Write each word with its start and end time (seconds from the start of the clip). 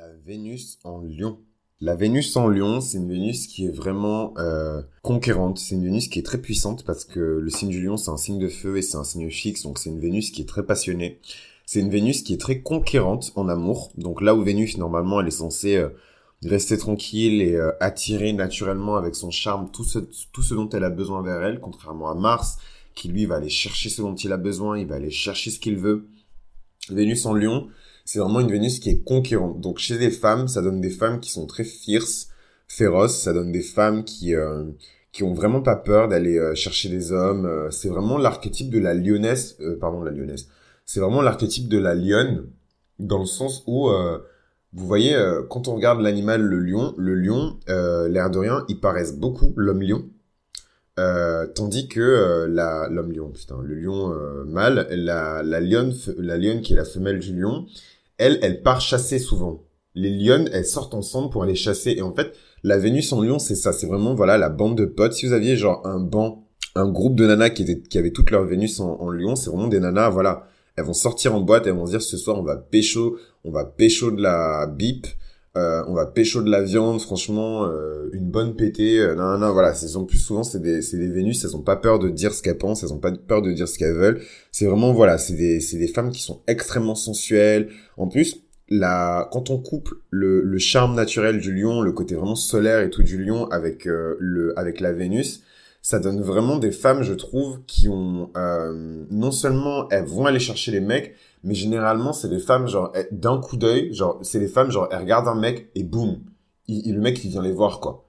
La 0.00 0.08
Vénus 0.24 0.78
en 0.82 1.02
lion. 1.02 1.40
La 1.82 1.94
Vénus 1.94 2.34
en 2.34 2.48
lion, 2.48 2.80
c'est 2.80 2.96
une 2.96 3.10
Vénus 3.10 3.46
qui 3.46 3.66
est 3.66 3.70
vraiment 3.70 4.32
euh, 4.38 4.80
conquérante. 5.02 5.58
C'est 5.58 5.74
une 5.74 5.84
Vénus 5.84 6.08
qui 6.08 6.18
est 6.18 6.22
très 6.22 6.38
puissante 6.38 6.86
parce 6.86 7.04
que 7.04 7.20
le 7.20 7.50
signe 7.50 7.68
du 7.68 7.84
lion, 7.84 7.98
c'est 7.98 8.10
un 8.10 8.16
signe 8.16 8.38
de 8.38 8.48
feu 8.48 8.78
et 8.78 8.82
c'est 8.82 8.96
un 8.96 9.04
signe 9.04 9.28
fixe. 9.28 9.62
Donc 9.62 9.78
c'est 9.78 9.90
une 9.90 10.00
Vénus 10.00 10.30
qui 10.30 10.40
est 10.40 10.48
très 10.48 10.64
passionnée. 10.64 11.20
C'est 11.66 11.80
une 11.80 11.90
Vénus 11.90 12.22
qui 12.22 12.32
est 12.32 12.40
très 12.40 12.62
conquérante 12.62 13.32
en 13.36 13.46
amour. 13.50 13.92
Donc 13.98 14.22
là 14.22 14.34
où 14.34 14.42
Vénus, 14.42 14.78
normalement, 14.78 15.20
elle 15.20 15.28
est 15.28 15.32
censée 15.32 15.76
euh, 15.76 15.90
rester 16.46 16.78
tranquille 16.78 17.42
et 17.42 17.56
euh, 17.56 17.72
attirer 17.80 18.32
naturellement 18.32 18.96
avec 18.96 19.14
son 19.14 19.30
charme 19.30 19.70
tout 19.70 19.84
ce, 19.84 19.98
tout 19.98 20.42
ce 20.42 20.54
dont 20.54 20.70
elle 20.70 20.84
a 20.84 20.90
besoin 20.90 21.22
vers 21.22 21.42
elle, 21.42 21.60
contrairement 21.60 22.10
à 22.10 22.14
Mars, 22.14 22.56
qui 22.94 23.08
lui 23.08 23.26
va 23.26 23.34
aller 23.34 23.50
chercher 23.50 23.90
ce 23.90 24.00
dont 24.00 24.14
il 24.14 24.32
a 24.32 24.38
besoin, 24.38 24.78
il 24.78 24.86
va 24.86 24.94
aller 24.94 25.10
chercher 25.10 25.50
ce 25.50 25.58
qu'il 25.58 25.76
veut. 25.76 26.08
Vénus 26.88 27.26
en 27.26 27.34
lion, 27.34 27.68
c'est 28.10 28.18
vraiment 28.18 28.40
une 28.40 28.50
Vénus 28.50 28.80
qui 28.80 28.90
est 28.90 29.04
conquérante. 29.04 29.60
Donc 29.60 29.78
chez 29.78 29.96
les 29.96 30.10
femmes, 30.10 30.48
ça 30.48 30.62
donne 30.62 30.80
des 30.80 30.90
femmes 30.90 31.20
qui 31.20 31.30
sont 31.30 31.46
très 31.46 31.62
fierces, 31.62 32.26
féroces, 32.66 33.22
ça 33.22 33.32
donne 33.32 33.52
des 33.52 33.62
femmes 33.62 34.02
qui 34.02 34.34
euh, 34.34 34.64
qui 35.12 35.22
ont 35.22 35.32
vraiment 35.32 35.62
pas 35.62 35.76
peur 35.76 36.08
d'aller 36.08 36.36
euh, 36.36 36.56
chercher 36.56 36.88
des 36.88 37.12
hommes. 37.12 37.46
Euh, 37.46 37.70
c'est 37.70 37.88
vraiment 37.88 38.18
l'archétype 38.18 38.68
de 38.68 38.80
la 38.80 38.94
lyonnaise, 38.94 39.58
pardon, 39.80 40.02
la 40.02 40.10
lyonnaise. 40.10 40.48
C'est 40.84 40.98
vraiment 40.98 41.22
l'archétype 41.22 41.68
de 41.68 41.78
la 41.78 41.94
lionne 41.94 42.48
dans 42.98 43.20
le 43.20 43.26
sens 43.26 43.62
où 43.68 43.88
vous 44.72 44.86
voyez 44.86 45.16
quand 45.48 45.68
on 45.68 45.76
regarde 45.76 46.00
l'animal 46.00 46.42
le 46.42 46.58
lion, 46.58 46.94
le 46.98 47.14
lion, 47.14 47.60
l'air 47.68 48.28
de 48.28 48.38
rien, 48.38 48.64
il 48.68 48.80
paraissent 48.80 49.16
beaucoup 49.16 49.54
l'homme 49.56 49.82
lion. 49.82 50.04
tandis 51.54 51.86
que 51.86 52.46
la 52.50 52.88
l'homme 52.90 53.12
lion, 53.12 53.30
putain, 53.30 53.58
le 53.62 53.74
lion 53.76 54.12
mâle, 54.46 54.88
la 54.90 55.44
la 55.44 55.60
lionne, 55.60 55.94
la 56.18 56.36
lionne 56.36 56.60
qui 56.60 56.72
est 56.72 56.76
la 56.76 56.84
femelle 56.84 57.20
du 57.20 57.32
lion, 57.40 57.66
elle, 58.20 58.38
elle 58.42 58.62
part 58.62 58.80
chasser 58.80 59.18
souvent. 59.18 59.64
Les 59.94 60.10
lionnes, 60.10 60.48
elles 60.52 60.66
sortent 60.66 60.94
ensemble 60.94 61.30
pour 61.30 61.42
aller 61.42 61.56
chasser. 61.56 61.94
Et 61.96 62.02
en 62.02 62.14
fait, 62.14 62.32
la 62.62 62.78
Vénus 62.78 63.12
en 63.12 63.22
lion, 63.22 63.38
c'est 63.38 63.56
ça. 63.56 63.72
C'est 63.72 63.86
vraiment, 63.86 64.14
voilà, 64.14 64.38
la 64.38 64.50
bande 64.50 64.76
de 64.76 64.84
potes. 64.84 65.14
Si 65.14 65.26
vous 65.26 65.32
aviez 65.32 65.56
genre 65.56 65.84
un 65.86 65.98
banc, 65.98 66.44
un 66.74 66.88
groupe 66.88 67.16
de 67.16 67.26
nanas 67.26 67.50
qui, 67.50 67.82
qui 67.82 67.98
avaient 67.98 68.12
toutes 68.12 68.30
leur 68.30 68.44
Vénus 68.44 68.78
en, 68.78 69.08
lion, 69.10 69.34
c'est 69.34 69.50
vraiment 69.50 69.68
des 69.68 69.80
nanas, 69.80 70.10
voilà. 70.10 70.46
Elles 70.76 70.84
vont 70.84 70.92
sortir 70.92 71.34
en 71.34 71.40
boîte, 71.40 71.66
elles 71.66 71.72
vont 71.74 71.86
se 71.86 71.92
dire 71.92 72.02
ce 72.02 72.16
soir 72.16 72.38
on 72.38 72.42
va 72.42 72.56
pécho, 72.56 73.18
on 73.44 73.50
va 73.50 73.64
pécho 73.64 74.10
de 74.10 74.22
la 74.22 74.66
bip, 74.66 75.06
euh, 75.56 75.82
on 75.88 75.94
va 75.94 76.06
pécho 76.06 76.42
de 76.42 76.50
la 76.50 76.62
viande, 76.62 77.00
franchement, 77.00 77.64
euh, 77.64 78.08
une 78.12 78.30
bonne 78.30 78.54
pétée, 78.54 79.00
euh, 79.00 79.14
non, 79.16 79.36
non, 79.36 79.52
voilà, 79.52 79.74
c'est 79.74 79.88
plus 80.06 80.18
souvent 80.18 80.44
c'est 80.44 80.60
des, 80.60 80.80
c'est 80.80 80.96
des 80.96 81.08
Vénus, 81.08 81.44
elles 81.44 81.56
ont 81.56 81.62
pas 81.62 81.76
peur 81.76 81.98
de 81.98 82.08
dire 82.08 82.32
ce 82.32 82.42
qu'elles 82.42 82.58
pensent, 82.58 82.84
elles 82.84 82.92
ont 82.92 83.00
pas 83.00 83.10
peur 83.12 83.42
de 83.42 83.52
dire 83.52 83.66
ce 83.66 83.76
qu'elles 83.76 83.96
veulent. 83.96 84.22
C'est 84.52 84.66
vraiment 84.66 84.92
voilà, 84.92 85.18
c'est 85.18 85.34
des, 85.34 85.58
c'est 85.60 85.78
des 85.78 85.88
femmes 85.88 86.10
qui 86.10 86.22
sont 86.22 86.42
extrêmement 86.46 86.94
sensuelles. 86.94 87.68
En 87.96 88.06
plus, 88.06 88.44
la, 88.68 89.28
quand 89.32 89.50
on 89.50 89.58
couple 89.58 89.94
le, 90.10 90.42
le 90.42 90.58
charme 90.58 90.94
naturel 90.94 91.40
du 91.40 91.52
lion, 91.52 91.80
le 91.80 91.92
côté 91.92 92.14
vraiment 92.14 92.36
solaire 92.36 92.80
et 92.80 92.90
tout 92.90 93.02
du 93.02 93.22
lion 93.22 93.46
avec 93.50 93.86
euh, 93.86 94.14
le, 94.20 94.56
avec 94.58 94.80
la 94.80 94.92
Vénus, 94.92 95.42
ça 95.82 95.98
donne 95.98 96.20
vraiment 96.20 96.58
des 96.58 96.70
femmes, 96.70 97.02
je 97.02 97.14
trouve, 97.14 97.60
qui 97.66 97.88
ont 97.88 98.30
euh, 98.36 99.04
non 99.10 99.32
seulement 99.32 99.88
elles 99.88 100.04
vont 100.04 100.26
aller 100.26 100.38
chercher 100.38 100.70
les 100.70 100.80
mecs, 100.80 101.14
mais 101.42 101.54
généralement 101.54 102.12
c'est 102.12 102.28
des 102.28 102.38
femmes 102.38 102.66
genre 102.68 102.92
d'un 103.10 103.40
coup 103.40 103.56
d'œil 103.56 103.92
genre 103.92 104.18
c'est 104.22 104.40
des 104.40 104.48
femmes 104.48 104.70
genre 104.70 104.88
elles 104.90 105.00
regardent 105.00 105.28
un 105.28 105.38
mec 105.38 105.70
et 105.74 105.82
boum 105.82 106.20
il, 106.68 106.94
le 106.94 107.00
mec 107.00 107.24
il 107.24 107.30
vient 107.30 107.42
les 107.42 107.52
voir 107.52 107.80
quoi 107.80 108.06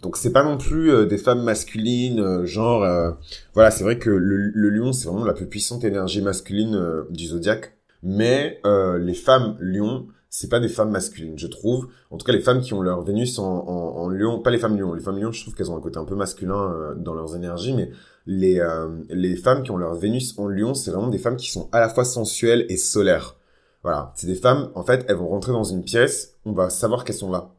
donc 0.00 0.16
c'est 0.16 0.32
pas 0.32 0.44
non 0.44 0.58
plus 0.58 0.90
euh, 0.90 1.06
des 1.06 1.18
femmes 1.18 1.42
masculines 1.42 2.20
euh, 2.20 2.44
genre 2.44 2.82
euh, 2.82 3.12
voilà 3.54 3.70
c'est 3.70 3.84
vrai 3.84 3.98
que 3.98 4.10
le, 4.10 4.50
lion 4.70 4.92
c'est 4.92 5.08
vraiment 5.08 5.24
la 5.24 5.34
plus 5.34 5.46
puissante 5.46 5.84
énergie 5.84 6.22
masculine 6.22 7.04
du 7.10 7.26
zodiaque 7.26 7.76
mais 8.02 8.60
les 8.64 9.14
femmes 9.14 9.56
lion 9.60 10.06
c'est 10.34 10.48
pas 10.48 10.60
des 10.60 10.68
femmes 10.70 10.90
masculines, 10.90 11.38
je 11.38 11.46
trouve. 11.46 11.88
En 12.10 12.16
tout 12.16 12.24
cas, 12.24 12.32
les 12.32 12.40
femmes 12.40 12.62
qui 12.62 12.72
ont 12.72 12.80
leur 12.80 13.02
Vénus 13.02 13.38
en, 13.38 13.44
en, 13.44 13.98
en 13.98 14.08
lion, 14.08 14.40
pas 14.40 14.50
les 14.50 14.56
femmes 14.56 14.78
lion. 14.78 14.94
Les 14.94 15.02
femmes 15.02 15.18
lion, 15.18 15.30
je 15.30 15.42
trouve 15.42 15.54
qu'elles 15.54 15.70
ont 15.70 15.76
un 15.76 15.80
côté 15.82 15.98
un 15.98 16.06
peu 16.06 16.14
masculin 16.14 16.94
dans 16.96 17.12
leurs 17.12 17.36
énergies, 17.36 17.74
mais 17.74 17.90
les, 18.26 18.60
euh, 18.60 18.88
les 19.10 19.36
femmes 19.36 19.62
qui 19.62 19.70
ont 19.70 19.76
leur 19.76 19.94
Vénus 19.94 20.38
en 20.38 20.48
lion, 20.48 20.74
c'est 20.74 20.90
vraiment 20.90 21.08
des 21.08 21.18
femmes 21.18 21.36
qui 21.36 21.50
sont 21.50 21.68
à 21.72 21.80
la 21.80 21.88
fois 21.88 22.04
sensuelles 22.04 22.66
et 22.68 22.76
solaires. 22.76 23.36
Voilà, 23.82 24.12
c'est 24.14 24.28
des 24.28 24.36
femmes, 24.36 24.70
en 24.74 24.84
fait, 24.84 25.04
elles 25.08 25.16
vont 25.16 25.28
rentrer 25.28 25.52
dans 25.52 25.64
une 25.64 25.82
pièce, 25.82 26.36
on 26.44 26.52
va 26.52 26.70
savoir 26.70 27.04
qu'elles 27.04 27.16
sont 27.16 27.32
là. 27.32 27.50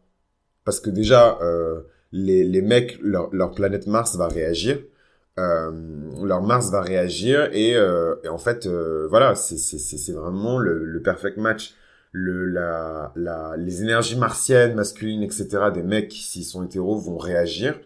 Parce 0.64 0.80
que 0.80 0.90
déjà, 0.90 1.38
euh, 1.42 1.82
les, 2.14 2.44
les 2.46 2.62
mecs, 2.62 2.98
leur, 3.02 3.34
leur 3.34 3.54
planète 3.54 3.88
Mars 3.88 4.16
va 4.16 4.28
réagir. 4.28 4.80
Euh, 5.40 5.72
leur 6.24 6.44
Mars 6.44 6.70
va 6.70 6.82
réagir 6.82 7.50
et, 7.54 7.76
euh, 7.76 8.16
et 8.24 8.30
en 8.30 8.38
fait, 8.38 8.68
euh, 8.68 9.08
voilà, 9.10 9.34
c'est 9.36 10.12
vraiment 10.14 10.60
le, 10.60 10.86
le 10.86 11.02
perfect 11.02 11.38
match. 11.38 11.74
Le, 12.12 12.46
la, 12.46 13.12
la, 13.16 13.58
les 13.58 13.82
énergies 13.82 14.16
martiennes, 14.16 14.76
masculines, 14.76 15.24
etc. 15.24 15.48
des 15.74 15.82
mecs, 15.82 16.12
s'ils 16.12 16.46
sont 16.46 16.64
hétéros, 16.64 17.00
vont 17.00 17.18
réagir 17.18 17.80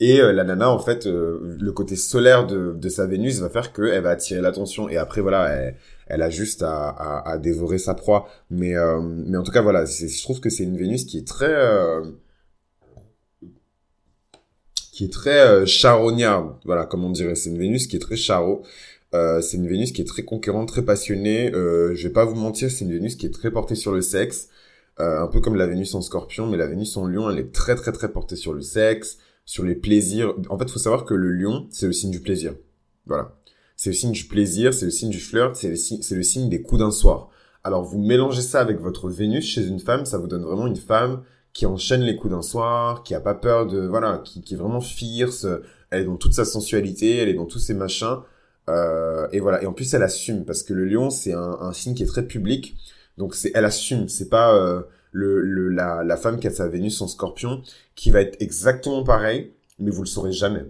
et 0.00 0.20
euh, 0.20 0.32
la 0.32 0.44
nana, 0.44 0.70
en 0.70 0.78
fait, 0.78 1.06
euh, 1.06 1.56
le 1.60 1.72
côté 1.72 1.96
solaire 1.96 2.46
de, 2.46 2.88
sa 2.88 3.06
Vénus 3.06 3.40
va 3.40 3.50
faire 3.50 3.72
qu'elle 3.72 4.02
va 4.02 4.10
attirer 4.10 4.40
l'attention. 4.40 4.88
Et 4.88 4.96
après, 4.96 5.20
voilà, 5.20 5.48
elle, 5.48 5.76
elle 6.06 6.22
a 6.22 6.30
juste 6.30 6.62
à, 6.62 7.38
dévorer 7.42 7.78
sa 7.78 7.94
proie. 7.94 8.28
Mais, 8.50 8.76
euh, 8.76 9.00
mais 9.00 9.36
en 9.36 9.42
tout 9.42 9.52
cas, 9.52 9.62
voilà, 9.62 9.84
je 9.84 10.22
trouve 10.22 10.40
que 10.40 10.50
c'est 10.50 10.62
une 10.64 10.76
Vénus 10.76 11.04
qui 11.04 11.18
est 11.18 11.26
très... 11.26 11.52
qui 14.92 15.04
est 15.04 15.12
très 15.12 15.66
charognarde, 15.66 16.56
voilà, 16.64 16.84
comme 16.86 17.04
on 17.04 17.10
dirait. 17.10 17.34
C'est 17.34 17.50
une 17.50 17.58
Vénus 17.58 17.86
qui 17.86 17.96
est 17.96 18.00
très 18.00 18.16
charo. 18.16 18.62
c'est 19.12 19.56
une 19.56 19.68
Vénus 19.68 19.92
qui 19.92 20.02
est 20.02 20.04
très 20.04 20.24
conquérante, 20.24 20.68
très 20.68 20.82
passionnée. 20.84 21.52
Euh, 21.54 21.94
je 21.94 22.06
vais 22.08 22.12
pas 22.12 22.24
vous 22.24 22.36
mentir, 22.36 22.70
c'est 22.70 22.84
une 22.84 22.92
Vénus 22.92 23.16
qui 23.16 23.26
est 23.26 23.34
très 23.34 23.50
portée 23.50 23.74
sur 23.74 23.92
le 23.92 24.00
sexe. 24.02 24.48
un 24.98 25.26
peu 25.28 25.40
comme 25.40 25.56
la 25.56 25.66
Vénus 25.66 25.94
en 25.94 26.02
scorpion, 26.02 26.46
mais 26.46 26.56
la 26.56 26.66
Vénus 26.68 26.96
en 26.96 27.06
lion, 27.06 27.30
elle 27.30 27.38
est 27.38 27.52
très 27.52 27.74
très 27.76 27.92
très 27.92 28.10
portée 28.12 28.36
sur 28.36 28.52
le 28.52 28.62
sexe 28.62 29.18
sur 29.48 29.64
les 29.64 29.74
plaisirs. 29.74 30.34
En 30.50 30.58
fait, 30.58 30.66
il 30.66 30.70
faut 30.70 30.78
savoir 30.78 31.06
que 31.06 31.14
le 31.14 31.32
lion, 31.32 31.68
c'est 31.70 31.86
le 31.86 31.94
signe 31.94 32.10
du 32.10 32.20
plaisir. 32.20 32.52
Voilà. 33.06 33.34
C'est 33.76 33.88
le 33.88 33.94
signe 33.94 34.12
du 34.12 34.24
plaisir, 34.24 34.74
c'est 34.74 34.84
le 34.84 34.90
signe 34.90 35.08
du 35.08 35.20
flirt, 35.20 35.56
c'est 35.56 35.70
le, 35.70 36.22
signe, 36.22 36.50
des 36.50 36.60
coups 36.60 36.80
d'un 36.80 36.90
soir. 36.90 37.30
Alors, 37.64 37.82
vous 37.82 37.98
mélangez 37.98 38.42
ça 38.42 38.60
avec 38.60 38.78
votre 38.78 39.08
Vénus 39.08 39.46
chez 39.46 39.64
une 39.66 39.80
femme, 39.80 40.04
ça 40.04 40.18
vous 40.18 40.26
donne 40.26 40.42
vraiment 40.42 40.66
une 40.66 40.76
femme 40.76 41.22
qui 41.54 41.64
enchaîne 41.64 42.02
les 42.02 42.14
coups 42.14 42.34
d'un 42.34 42.42
soir, 42.42 43.02
qui 43.04 43.14
a 43.14 43.20
pas 43.20 43.34
peur 43.34 43.66
de, 43.66 43.86
voilà, 43.86 44.18
qui, 44.22 44.42
qui 44.42 44.52
est 44.52 44.58
vraiment 44.58 44.82
fierce, 44.82 45.46
elle 45.90 46.02
est 46.02 46.04
dans 46.04 46.18
toute 46.18 46.34
sa 46.34 46.44
sensualité, 46.44 47.16
elle 47.16 47.30
est 47.30 47.34
dans 47.34 47.46
tous 47.46 47.58
ses 47.58 47.72
machins, 47.72 48.18
euh, 48.68 49.28
et 49.32 49.40
voilà. 49.40 49.62
Et 49.62 49.66
en 49.66 49.72
plus, 49.72 49.94
elle 49.94 50.02
assume, 50.02 50.44
parce 50.44 50.62
que 50.62 50.74
le 50.74 50.84
lion, 50.84 51.08
c'est 51.08 51.32
un, 51.32 51.56
un 51.58 51.72
signe 51.72 51.94
qui 51.94 52.02
est 52.02 52.06
très 52.06 52.26
public, 52.26 52.76
donc 53.16 53.34
c'est, 53.34 53.52
elle 53.54 53.64
assume, 53.64 54.08
c'est 54.08 54.28
pas, 54.28 54.54
euh, 54.54 54.82
le, 55.12 55.40
le 55.40 55.68
la, 55.68 56.02
la 56.04 56.16
femme 56.16 56.38
qui 56.38 56.46
a 56.46 56.50
sa 56.50 56.68
Vénus 56.68 57.00
en 57.00 57.08
scorpion, 57.08 57.62
qui 57.94 58.10
va 58.10 58.20
être 58.20 58.40
exactement 58.40 59.04
pareil, 59.04 59.52
mais 59.78 59.90
vous 59.90 60.02
le 60.02 60.08
saurez 60.08 60.32
jamais. 60.32 60.64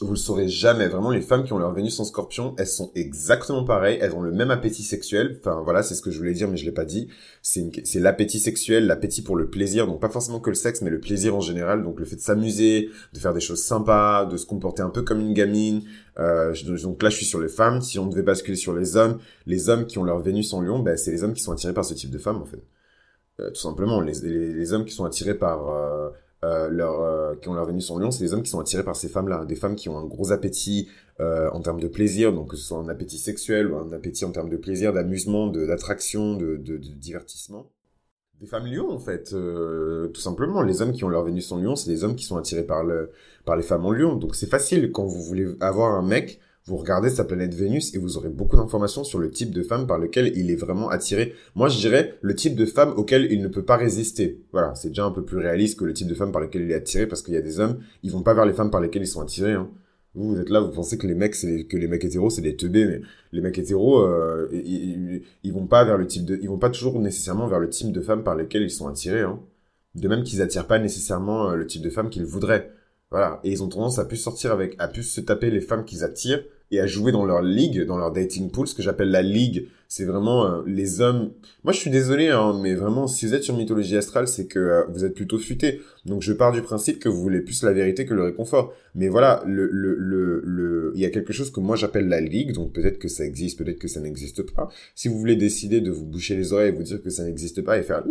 Vous 0.00 0.10
le 0.10 0.16
saurez 0.16 0.48
jamais. 0.48 0.88
Vraiment, 0.88 1.10
les 1.10 1.20
femmes 1.20 1.44
qui 1.44 1.52
ont 1.52 1.58
leur 1.58 1.72
Vénus 1.72 2.00
en 2.00 2.04
scorpion, 2.04 2.56
elles 2.58 2.66
sont 2.66 2.90
exactement 2.96 3.62
pareilles. 3.62 3.98
Elles 4.00 4.12
ont 4.12 4.22
le 4.22 4.32
même 4.32 4.50
appétit 4.50 4.82
sexuel. 4.82 5.36
Enfin, 5.38 5.62
voilà, 5.62 5.84
c'est 5.84 5.94
ce 5.94 6.02
que 6.02 6.10
je 6.10 6.18
voulais 6.18 6.32
dire, 6.32 6.48
mais 6.48 6.56
je 6.56 6.64
l'ai 6.64 6.72
pas 6.72 6.84
dit. 6.84 7.08
C'est 7.42 8.00
l'appétit 8.00 8.40
sexuel, 8.40 8.88
l'appétit 8.88 9.22
pour 9.22 9.36
le 9.36 9.48
plaisir. 9.48 9.86
Donc, 9.86 10.00
pas 10.00 10.08
forcément 10.08 10.40
que 10.40 10.50
le 10.50 10.56
sexe, 10.56 10.82
mais 10.82 10.90
le 10.90 10.98
plaisir 10.98 11.36
en 11.36 11.40
général. 11.40 11.84
Donc, 11.84 12.00
le 12.00 12.06
fait 12.06 12.16
de 12.16 12.20
s'amuser, 12.20 12.90
de 13.12 13.18
faire 13.20 13.32
des 13.32 13.40
choses 13.40 13.62
sympas, 13.62 14.26
de 14.26 14.36
se 14.36 14.46
comporter 14.46 14.82
un 14.82 14.90
peu 14.90 15.02
comme 15.02 15.20
une 15.20 15.32
gamine. 15.32 15.82
Euh, 16.18 16.52
donc 16.82 17.00
là, 17.00 17.08
je 17.08 17.16
suis 17.16 17.26
sur 17.26 17.40
les 17.40 17.48
femmes. 17.48 17.80
Si 17.80 18.00
on 18.00 18.08
devait 18.08 18.22
basculer 18.22 18.56
sur 18.56 18.74
les 18.74 18.96
hommes, 18.96 19.20
les 19.46 19.68
hommes 19.68 19.86
qui 19.86 19.98
ont 19.98 20.04
leur 20.04 20.18
Vénus 20.18 20.52
en 20.54 20.60
lion, 20.60 20.80
ben, 20.80 20.96
c'est 20.96 21.12
les 21.12 21.22
hommes 21.22 21.34
qui 21.34 21.42
sont 21.42 21.52
attirés 21.52 21.72
par 21.72 21.84
ce 21.84 21.94
type 21.94 22.10
de 22.10 22.18
femmes, 22.18 22.42
en 22.42 22.46
fait. 22.46 22.62
Euh, 23.40 23.50
tout 23.50 23.60
simplement, 23.60 24.00
les, 24.00 24.20
les, 24.22 24.72
hommes 24.72 24.84
qui 24.84 24.94
sont 24.94 25.04
attirés 25.04 25.34
par 25.34 25.68
euh, 25.68 26.10
euh, 26.44 26.68
leur, 26.68 27.40
qui 27.40 27.48
ont 27.48 27.54
leur 27.54 27.66
Vénus 27.66 27.90
en 27.90 27.98
Lion, 27.98 28.10
c'est 28.10 28.22
les 28.22 28.32
hommes 28.32 28.42
qui 28.42 28.50
sont 28.50 28.60
attirés 28.60 28.84
par 28.84 28.94
ces 28.94 29.08
femmes-là, 29.08 29.44
des 29.44 29.56
femmes 29.56 29.74
qui 29.74 29.88
ont 29.88 29.98
un 29.98 30.04
gros 30.04 30.32
appétit 30.32 30.88
en 31.20 31.60
termes 31.60 31.80
de 31.80 31.86
plaisir, 31.86 32.32
donc 32.32 32.50
que 32.50 32.56
ce 32.56 32.64
soit 32.64 32.78
un 32.78 32.88
appétit 32.88 33.18
sexuel 33.18 33.70
ou 33.70 33.76
un 33.76 33.92
appétit 33.92 34.24
en 34.24 34.32
termes 34.32 34.50
de 34.50 34.56
plaisir, 34.56 34.92
d'amusement, 34.92 35.46
d'attraction, 35.46 36.36
de, 36.36 36.56
de, 36.56 36.76
de, 36.76 36.88
divertissement. 36.88 37.70
Des 38.40 38.46
femmes 38.46 38.66
lions, 38.66 38.90
en 38.90 38.98
fait, 38.98 39.30
tout 39.30 40.20
simplement. 40.20 40.62
Les 40.62 40.82
hommes 40.82 40.92
qui 40.92 41.04
ont 41.04 41.08
leur 41.08 41.24
Vénus 41.24 41.50
en 41.52 41.58
Lion, 41.58 41.76
c'est 41.76 41.90
les 41.90 42.02
hommes 42.02 42.16
qui 42.16 42.24
sont 42.24 42.36
attirés 42.36 42.64
par 42.64 42.82
le, 42.82 43.12
par 43.44 43.56
les 43.56 43.62
femmes 43.62 43.86
en 43.86 43.92
Lion. 43.92 44.16
Donc 44.16 44.34
c'est 44.34 44.48
facile 44.48 44.90
quand 44.90 45.04
vous 45.04 45.22
voulez 45.22 45.54
avoir 45.60 45.94
un 45.94 46.02
mec 46.02 46.40
vous 46.66 46.78
regardez 46.78 47.10
sa 47.10 47.24
planète 47.24 47.54
Vénus 47.54 47.94
et 47.94 47.98
vous 47.98 48.16
aurez 48.16 48.30
beaucoup 48.30 48.56
d'informations 48.56 49.04
sur 49.04 49.18
le 49.18 49.30
type 49.30 49.50
de 49.50 49.62
femme 49.62 49.86
par 49.86 49.98
lequel 49.98 50.32
il 50.34 50.50
est 50.50 50.56
vraiment 50.56 50.88
attiré. 50.88 51.34
Moi, 51.54 51.68
je 51.68 51.76
dirais 51.78 52.18
le 52.22 52.34
type 52.34 52.56
de 52.56 52.64
femme 52.64 52.94
auquel 52.96 53.30
il 53.30 53.42
ne 53.42 53.48
peut 53.48 53.64
pas 53.64 53.76
résister. 53.76 54.40
Voilà, 54.50 54.74
c'est 54.74 54.88
déjà 54.88 55.04
un 55.04 55.10
peu 55.10 55.22
plus 55.22 55.36
réaliste 55.36 55.78
que 55.78 55.84
le 55.84 55.92
type 55.92 56.08
de 56.08 56.14
femme 56.14 56.32
par 56.32 56.40
lequel 56.40 56.62
il 56.62 56.70
est 56.70 56.74
attiré 56.74 57.06
parce 57.06 57.20
qu'il 57.20 57.34
y 57.34 57.36
a 57.36 57.42
des 57.42 57.60
hommes, 57.60 57.80
ils 58.02 58.10
vont 58.10 58.22
pas 58.22 58.32
vers 58.32 58.46
les 58.46 58.54
femmes 58.54 58.70
par 58.70 58.80
lesquelles 58.80 59.02
ils 59.02 59.06
sont 59.06 59.20
attirés. 59.20 59.52
Hein. 59.52 59.68
Vous, 60.14 60.30
vous 60.30 60.40
êtes 60.40 60.48
là, 60.48 60.60
vous 60.60 60.70
pensez 60.70 60.96
que 60.96 61.06
les 61.06 61.14
mecs, 61.14 61.34
c'est 61.34 61.64
que 61.64 61.76
les 61.76 61.86
mecs 61.86 62.02
hétéros, 62.02 62.30
c'est 62.30 62.40
des 62.40 62.56
teubés, 62.56 62.86
mais 62.86 63.02
les 63.32 63.42
mecs 63.42 63.58
hétéros, 63.58 63.98
euh, 64.00 64.48
ils, 64.52 65.20
ils, 65.42 65.52
vont 65.52 65.66
pas 65.66 65.84
vers 65.84 65.98
le 65.98 66.06
type 66.06 66.24
de, 66.24 66.38
ils 66.40 66.48
vont 66.48 66.58
pas 66.58 66.70
toujours 66.70 66.98
nécessairement 66.98 67.46
vers 67.46 67.58
le 67.58 67.68
type 67.68 67.92
de 67.92 68.00
femme 68.00 68.24
par 68.24 68.36
lesquelles 68.36 68.62
ils 68.62 68.70
sont 68.70 68.88
attirés. 68.88 69.20
Hein. 69.20 69.38
De 69.96 70.08
même 70.08 70.22
qu'ils 70.22 70.40
attirent 70.40 70.66
pas 70.66 70.78
nécessairement 70.78 71.50
euh, 71.50 71.56
le 71.56 71.66
type 71.66 71.82
de 71.82 71.90
femme 71.90 72.08
qu'ils 72.08 72.24
voudraient. 72.24 72.70
Voilà. 73.10 73.40
Et 73.44 73.50
ils 73.50 73.62
ont 73.62 73.68
tendance 73.68 73.98
à 73.98 74.06
plus 74.06 74.16
sortir 74.16 74.50
avec, 74.50 74.76
à 74.78 74.88
plus 74.88 75.02
se 75.02 75.20
taper 75.20 75.50
les 75.50 75.60
femmes 75.60 75.84
qu'ils 75.84 76.04
attirent 76.04 76.42
et 76.70 76.80
à 76.80 76.86
jouer 76.86 77.12
dans 77.12 77.24
leur 77.24 77.42
ligue, 77.42 77.84
dans 77.86 77.98
leur 77.98 78.12
dating 78.12 78.50
pool, 78.50 78.66
ce 78.66 78.74
que 78.74 78.82
j'appelle 78.82 79.10
la 79.10 79.22
ligue. 79.22 79.68
C'est 79.86 80.06
vraiment 80.06 80.46
euh, 80.46 80.62
les 80.66 81.00
hommes. 81.00 81.30
Moi, 81.62 81.72
je 81.72 81.78
suis 81.78 81.90
désolé, 81.90 82.28
hein, 82.28 82.58
mais 82.60 82.74
vraiment, 82.74 83.06
si 83.06 83.26
vous 83.26 83.34
êtes 83.34 83.44
sur 83.44 83.56
mythologie 83.56 83.96
astrale, 83.96 84.26
c'est 84.26 84.46
que 84.46 84.58
euh, 84.58 84.82
vous 84.88 85.04
êtes 85.04 85.14
plutôt 85.14 85.38
futé. 85.38 85.82
Donc, 86.04 86.22
je 86.22 86.32
pars 86.32 86.52
du 86.52 86.62
principe 86.62 86.98
que 86.98 87.08
vous 87.08 87.20
voulez 87.20 87.40
plus 87.40 87.62
la 87.62 87.72
vérité 87.72 88.04
que 88.04 88.14
le 88.14 88.24
réconfort. 88.24 88.72
Mais 88.96 89.08
voilà, 89.08 89.44
le, 89.46 89.68
le, 89.70 89.94
le, 89.96 90.40
le... 90.44 90.92
il 90.96 91.00
y 91.00 91.04
a 91.04 91.10
quelque 91.10 91.32
chose 91.32 91.52
que 91.52 91.60
moi 91.60 91.76
j'appelle 91.76 92.08
la 92.08 92.20
ligue. 92.20 92.52
Donc, 92.52 92.72
peut-être 92.72 92.98
que 92.98 93.08
ça 93.08 93.24
existe, 93.24 93.58
peut-être 93.58 93.78
que 93.78 93.86
ça 93.88 94.00
n'existe 94.00 94.42
pas. 94.54 94.68
Si 94.96 95.08
vous 95.08 95.18
voulez 95.18 95.36
décider 95.36 95.80
de 95.80 95.92
vous 95.92 96.06
boucher 96.06 96.34
les 96.34 96.52
oreilles 96.52 96.70
et 96.70 96.72
vous 96.72 96.82
dire 96.82 97.00
que 97.00 97.10
ça 97.10 97.22
n'existe 97.22 97.62
pas 97.62 97.78
et 97.78 97.82
faire 97.82 98.02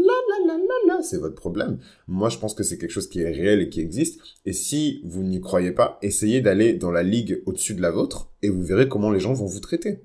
c'est 1.04 1.18
votre 1.18 1.36
problème. 1.36 1.78
Moi, 2.08 2.30
je 2.30 2.38
pense 2.38 2.54
que 2.54 2.64
c'est 2.64 2.78
quelque 2.78 2.92
chose 2.92 3.10
qui 3.10 3.22
est 3.22 3.32
réel 3.32 3.62
et 3.62 3.70
qui 3.70 3.82
existe. 3.82 4.22
Et 4.46 4.54
si 4.54 5.02
vous 5.06 5.24
n'y 5.24 5.42
croyez 5.42 5.72
pas, 5.72 6.00
essayez 6.02 6.42
d'aller 6.42 6.74
dans 6.74 6.92
la 6.92 7.04
ligue 7.04 7.42
au-dessus 7.46 7.74
de 7.74 7.82
la 7.82 7.92
vôtre 7.92 8.32
et 8.42 8.50
vous 8.50 8.64
verrez 8.64 8.88
comment 8.88 9.12
les 9.12 9.20
gens 9.20 9.34
vont 9.34 9.46
vous 9.46 9.60
traiter. 9.60 10.00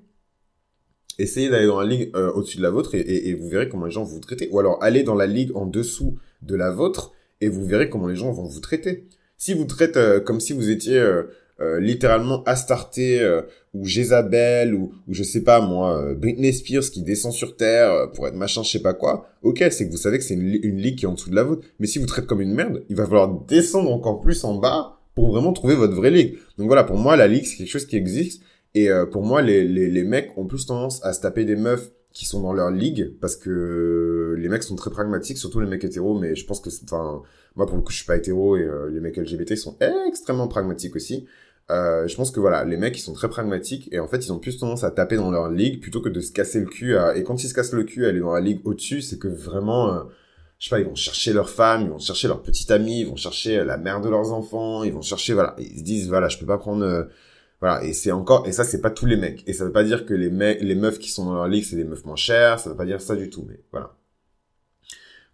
Essayez 1.19 1.49
d'aller 1.49 1.67
dans 1.67 1.81
la 1.81 1.87
ligue 1.87 2.11
euh, 2.15 2.31
au-dessus 2.33 2.59
de 2.59 2.63
la 2.63 2.71
vôtre 2.71 2.95
et, 2.95 3.35
vous 3.35 3.49
verrez 3.49 3.69
comment 3.69 3.87
les 3.87 3.91
gens 3.91 4.05
vont 4.05 4.15
vous 4.15 4.21
traiter. 4.21 4.49
Ou 4.53 4.61
alors 4.61 4.83
allez 4.83 5.03
dans 5.03 5.15
la 5.15 5.27
ligue 5.27 5.57
en 5.57 5.67
dessous 5.67 6.19
de 6.43 6.55
la 6.55 6.71
vôtre 6.71 7.13
et 7.41 7.49
vous 7.49 7.65
verrez 7.65 7.91
comment 7.91 8.07
les 8.07 8.17
gens 8.17 8.31
vont 8.31 8.45
vous 8.45 8.61
traiter. 8.61 9.07
Si 9.37 9.55
vous 9.55 9.65
traitent 9.65 9.97
euh, 9.97 10.21
comme 10.21 10.41
si 10.41 10.53
vous 10.53 10.71
étiez 10.71 10.99
euh, 10.99 11.25
littéralement 11.81 12.45
Astarté 12.45 13.41
ou 13.75 13.85
Jézabel 13.85 14.75
ou, 14.75 14.93
ou 15.09 15.15
je 15.15 15.23
sais 15.23 15.43
pas 15.43 15.61
moi, 15.61 16.15
Britney 16.15 16.53
Spears 16.53 16.85
qui 16.85 17.03
descend 17.03 17.33
sur 17.33 17.57
Terre 17.57 18.11
pour 18.15 18.29
être 18.29 18.37
machin 18.37 18.63
je 18.63 18.71
sais 18.71 18.83
pas 18.83 18.95
quoi, 18.95 19.29
ok, 19.43 19.65
c'est 19.71 19.87
que 19.87 19.91
vous 19.91 19.97
savez 19.97 20.19
que 20.19 20.25
c'est 20.25 20.35
une, 20.35 20.59
une 20.63 20.79
ligue 20.79 20.97
qui 20.97 21.05
est 21.05 21.09
en 21.09 21.15
dessous 21.15 21.31
de 21.31 21.35
la 21.35 21.43
vôtre. 21.43 21.67
Mais 21.81 21.87
si 21.87 21.99
vous 21.99 22.07
traitez 22.07 22.27
comme 22.27 22.41
une 22.41 22.55
merde, 22.55 22.85
il 22.89 22.97
va 22.97 23.05
falloir 23.05 23.29
descendre 23.47 23.93
encore 23.93 24.21
plus 24.21 24.45
en 24.45 24.55
bas 24.55 24.99
pour 25.19 25.33
vraiment 25.33 25.53
trouver 25.53 25.75
votre 25.75 25.95
vraie 25.95 26.13
ligue. 26.13 26.39
Donc 26.59 26.69
voilà, 26.69 26.85
pour 26.85 26.97
moi, 26.97 27.17
la 27.17 27.27
ligue, 27.27 27.45
c'est 27.45 27.57
quelque 27.57 27.71
chose 27.71 27.87
qui 27.87 27.97
existe. 27.97 28.41
Et 28.75 28.89
euh, 28.89 29.05
pour 29.05 29.25
moi, 29.25 29.43
les, 29.43 29.65
les, 29.65 29.89
les, 29.91 30.05
mecs 30.05 30.31
ont 30.37 30.47
plus 30.47 30.67
tendance 30.67 31.05
à 31.05 31.13
se 31.13 31.21
taper 31.21 31.45
des 31.45 31.57
meufs 31.57 31.91
qui 32.13 32.25
sont 32.25 32.41
dans 32.41 32.53
leur 32.53 32.71
ligue 32.71 33.15
parce 33.21 33.35
que 33.35 34.37
les 34.39 34.49
mecs 34.49 34.63
sont 34.63 34.77
très 34.77 34.91
pragmatiques, 34.91 35.39
surtout 35.39 35.59
les 35.59 35.67
mecs 35.67 35.83
hétéros. 35.83 36.17
Mais 36.17 36.37
je 36.37 36.47
pense 36.47 36.61
que, 36.61 36.71
enfin, 36.85 37.23
moi 37.57 37.67
pour 37.67 37.77
le 37.77 37.83
coup, 37.83 37.91
je 37.91 37.97
suis 37.97 38.07
pas 38.07 38.17
hétéro 38.17 38.57
et 38.57 38.63
euh, 38.63 38.91
les 38.91 39.01
mecs 39.01 39.17
LGBT 39.17 39.57
sont 39.57 39.77
extrêmement 40.09 40.47
pragmatiques 40.47 40.95
aussi. 40.95 41.27
Euh, 41.71 42.09
je 42.09 42.17
pense 42.17 42.31
que 42.31 42.41
voilà, 42.41 42.65
les 42.65 42.79
mecs 42.79 42.97
ils 42.99 43.03
sont 43.03 43.13
très 43.13 43.29
pragmatiques 43.29 43.91
et 43.93 44.01
en 44.01 44.09
fait 44.09 44.25
ils 44.25 44.33
ont 44.33 44.39
plus 44.39 44.57
tendance 44.57 44.85
à 44.85 44.91
taper 44.91 45.17
dans 45.17 45.31
leur 45.31 45.51
ligue 45.51 45.83
plutôt 45.83 46.01
que 46.01 46.09
de 46.09 46.21
se 46.21 46.33
casser 46.33 46.61
le 46.61 46.67
cul. 46.67 46.97
À... 46.97 47.17
Et 47.17 47.25
quand 47.25 47.43
ils 47.45 47.49
se 47.49 47.55
cassent 47.55 47.73
le 47.73 47.85
cul 47.85 48.07
à 48.07 48.09
aller 48.09 48.21
dans 48.21 48.33
la 48.33 48.41
ligue 48.41 48.61
au-dessus, 48.65 49.03
c'est 49.03 49.19
que 49.19 49.29
vraiment 49.29 49.93
euh, 49.93 50.03
je 50.59 50.69
sais 50.69 50.71
pas, 50.71 50.81
ils 50.81 50.87
vont 50.87 50.95
chercher 50.95 51.33
leur 51.33 51.51
femme, 51.51 51.83
ils 51.83 51.91
vont 51.91 51.99
chercher 51.99 52.29
leur 52.29 52.43
petite 52.43 52.71
amie, 52.71 53.01
ils 53.01 53.07
vont 53.07 53.17
chercher 53.17 53.65
la 53.65 53.77
mère 53.77 54.01
de 54.01 54.09
leurs 54.09 54.33
enfants, 54.33 54.83
ils 54.83 54.93
vont 54.93 55.03
chercher, 55.03 55.33
voilà, 55.33 55.55
ils 55.59 55.79
se 55.79 55.85
disent, 55.85 56.09
voilà, 56.09 56.29
je 56.29 56.39
peux 56.39 56.47
pas 56.47 56.59
prendre, 56.59 56.85
euh, 56.85 57.05
voilà, 57.61 57.85
et 57.85 57.93
c'est 57.93 58.11
encore, 58.13 58.47
et 58.47 58.53
ça, 58.53 58.65
c'est 58.65 58.81
pas 58.81 58.91
tous 58.91 59.07
les 59.07 59.17
mecs. 59.17 59.45
Et 59.47 59.53
ça 59.53 59.65
veut 59.65 59.73
pas 59.73 59.85
dire 59.85 60.05
que 60.05 60.15
les 60.15 60.31
mecs, 60.31 60.61
les 60.61 60.75
meufs 60.75 60.99
qui 60.99 61.11
sont 61.11 61.27
dans 61.27 61.35
leur 61.35 61.49
ligue, 61.49 61.65
c'est 61.65 61.77
des 61.77 61.85
meufs 61.85 62.05
moins 62.05 62.17
chères, 62.17 62.59
ça 62.59 62.71
veut 62.71 62.77
pas 62.77 62.87
dire 62.87 63.01
ça 63.01 63.15
du 63.15 63.31
tout, 63.31 63.45
mais 63.49 63.61
voilà. 63.71 63.95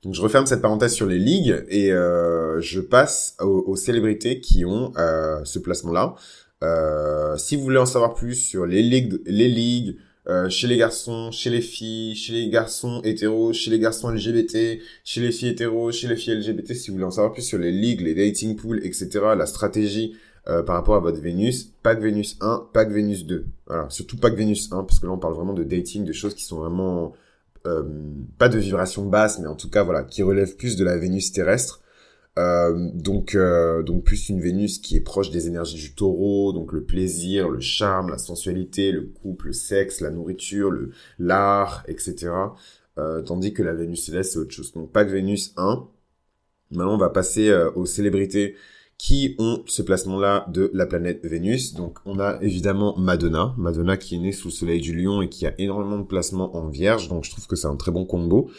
Donc 0.05 0.15
je 0.15 0.21
referme 0.21 0.47
cette 0.47 0.61
parenthèse 0.61 0.93
sur 0.93 1.07
les 1.07 1.19
ligues 1.19 1.65
et 1.69 1.91
euh, 1.93 2.61
je 2.61 2.81
passe 2.81 3.37
aux, 3.41 3.77
célébrités 3.77 4.41
qui 4.41 4.65
ont 4.65 4.93
euh, 4.99 5.41
ce 5.45 5.59
placement-là. 5.59 6.15
Euh, 6.63 7.37
si 7.37 7.57
vous 7.57 7.63
voulez 7.63 7.79
en 7.79 7.87
savoir 7.87 8.15
plus 8.15 8.35
sur 8.35 8.67
les 8.67 8.83
ligues, 8.83 9.21
les 9.27 9.49
ligues, 9.49 9.97
euh, 10.27 10.49
chez 10.49 10.67
les 10.67 10.79
garçons, 10.79 11.31
chez 11.31 11.51
les 11.51 11.61
filles, 11.61 12.15
chez 12.15 12.33
les 12.33 12.49
garçons 12.49 13.03
hétéros, 13.05 13.53
chez 13.53 13.71
les 13.71 13.79
garçons 13.79 14.11
LGBT, 14.11 14.81
chez 15.05 15.21
les 15.21 15.33
filles 15.33 15.51
hétéros, 15.51 15.93
chez 15.93 16.09
les 16.09 16.17
filles 16.17 16.37
LGBT, 16.37 16.75
si 16.75 16.89
vous 16.89 16.95
voulez 16.95 17.07
en 17.07 17.11
savoir 17.11 17.33
plus 17.33 17.43
sur 17.43 17.59
les 17.59 17.73
ligues, 17.73 18.01
les 18.01 18.15
dating 18.15 18.57
pools, 18.57 18.81
etc., 18.85 19.09
la 19.37 19.45
stratégie 19.45 20.17
euh, 20.49 20.63
par 20.63 20.77
rapport 20.77 20.95
à 20.95 21.01
votre 21.01 21.21
Vénus, 21.21 21.73
pack 21.83 22.01
Vénus 22.01 22.39
1, 22.41 22.69
pack 22.73 22.91
Vénus 22.91 23.27
2. 23.27 23.45
Voilà, 23.67 23.91
surtout 23.91 24.17
pack 24.17 24.35
Vénus 24.35 24.73
1, 24.73 24.85
parce 24.85 24.99
que 24.99 25.07
là 25.07 25.13
on 25.13 25.19
parle 25.19 25.35
vraiment 25.35 25.53
de 25.55 25.65
dating, 25.65 26.05
de 26.05 26.13
choses 26.15 26.35
qui 26.35 26.45
sont 26.45 26.59
vraiment 26.59 27.13
pas 28.39 28.49
de 28.49 28.59
vibration 28.59 29.07
basse, 29.07 29.39
mais 29.39 29.47
en 29.47 29.57
tout 29.57 29.71
cas 29.71 29.83
voilà, 29.83 30.05
qui 30.05 30.23
relèvent 30.23 30.57
plus 30.57 30.77
de 30.77 30.85
la 30.85 30.97
Vénus 30.97 31.33
terrestre. 31.33 31.81
Euh, 32.37 32.91
donc, 32.93 33.37
euh, 33.37 33.83
donc 33.83 34.05
plus 34.05 34.29
une 34.29 34.41
Vénus 34.41 34.79
qui 34.79 34.97
est 34.97 35.01
proche 35.01 35.31
des 35.31 35.47
énergies 35.47 35.77
du 35.77 35.95
taureau, 35.95 36.53
donc 36.53 36.73
le 36.73 36.83
plaisir, 36.83 37.49
le 37.49 37.61
charme, 37.61 38.11
la 38.11 38.19
sensualité, 38.19 38.91
le 38.91 39.03
couple, 39.03 39.49
le 39.49 39.53
sexe, 39.53 40.01
la 40.01 40.11
nourriture, 40.11 40.71
le 40.71 40.91
l'art, 41.19 41.85
etc. 41.87 42.33
Euh, 42.99 43.23
tandis 43.23 43.53
que 43.53 43.63
la 43.63 43.73
Vénus 43.75 44.07
céleste, 44.07 44.33
c'est 44.33 44.39
autre 44.39 44.53
chose. 44.53 44.73
Donc 44.73 44.91
pas 44.93 45.05
que 45.05 45.11
Vénus 45.11 45.53
1. 45.57 45.89
Maintenant, 46.73 46.95
on 46.95 46.99
va 46.99 47.11
passer 47.11 47.51
euh, 47.51 47.71
aux 47.73 47.87
célébrités 47.87 48.57
qui 48.99 49.35
ont 49.39 49.63
ce 49.67 49.83
placement-là 49.83 50.47
de 50.49 50.71
la 50.73 50.87
planète 50.87 51.25
Vénus. 51.25 51.75
Donc 51.75 51.99
on 52.05 52.19
a 52.19 52.39
évidemment 52.43 52.97
Madonna, 52.97 53.55
Madonna 53.57 53.97
qui 53.97 54.17
est 54.17 54.19
née 54.19 54.33
sous 54.33 54.49
le 54.49 54.53
soleil 54.53 54.81
du 54.81 54.95
lion 54.95 55.23
et 55.23 55.29
qui 55.29 55.47
a 55.47 55.55
énormément 55.59 55.99
de 55.99 56.05
placements 56.05 56.57
en 56.57 56.69
vierge, 56.69 57.09
donc 57.09 57.25
je 57.25 57.31
trouve 57.31 57.47
que 57.47 57.57
c'est 57.57 57.67
un 57.67 57.77
très 57.77 57.91
bon 57.91 58.05
combo. 58.05 58.51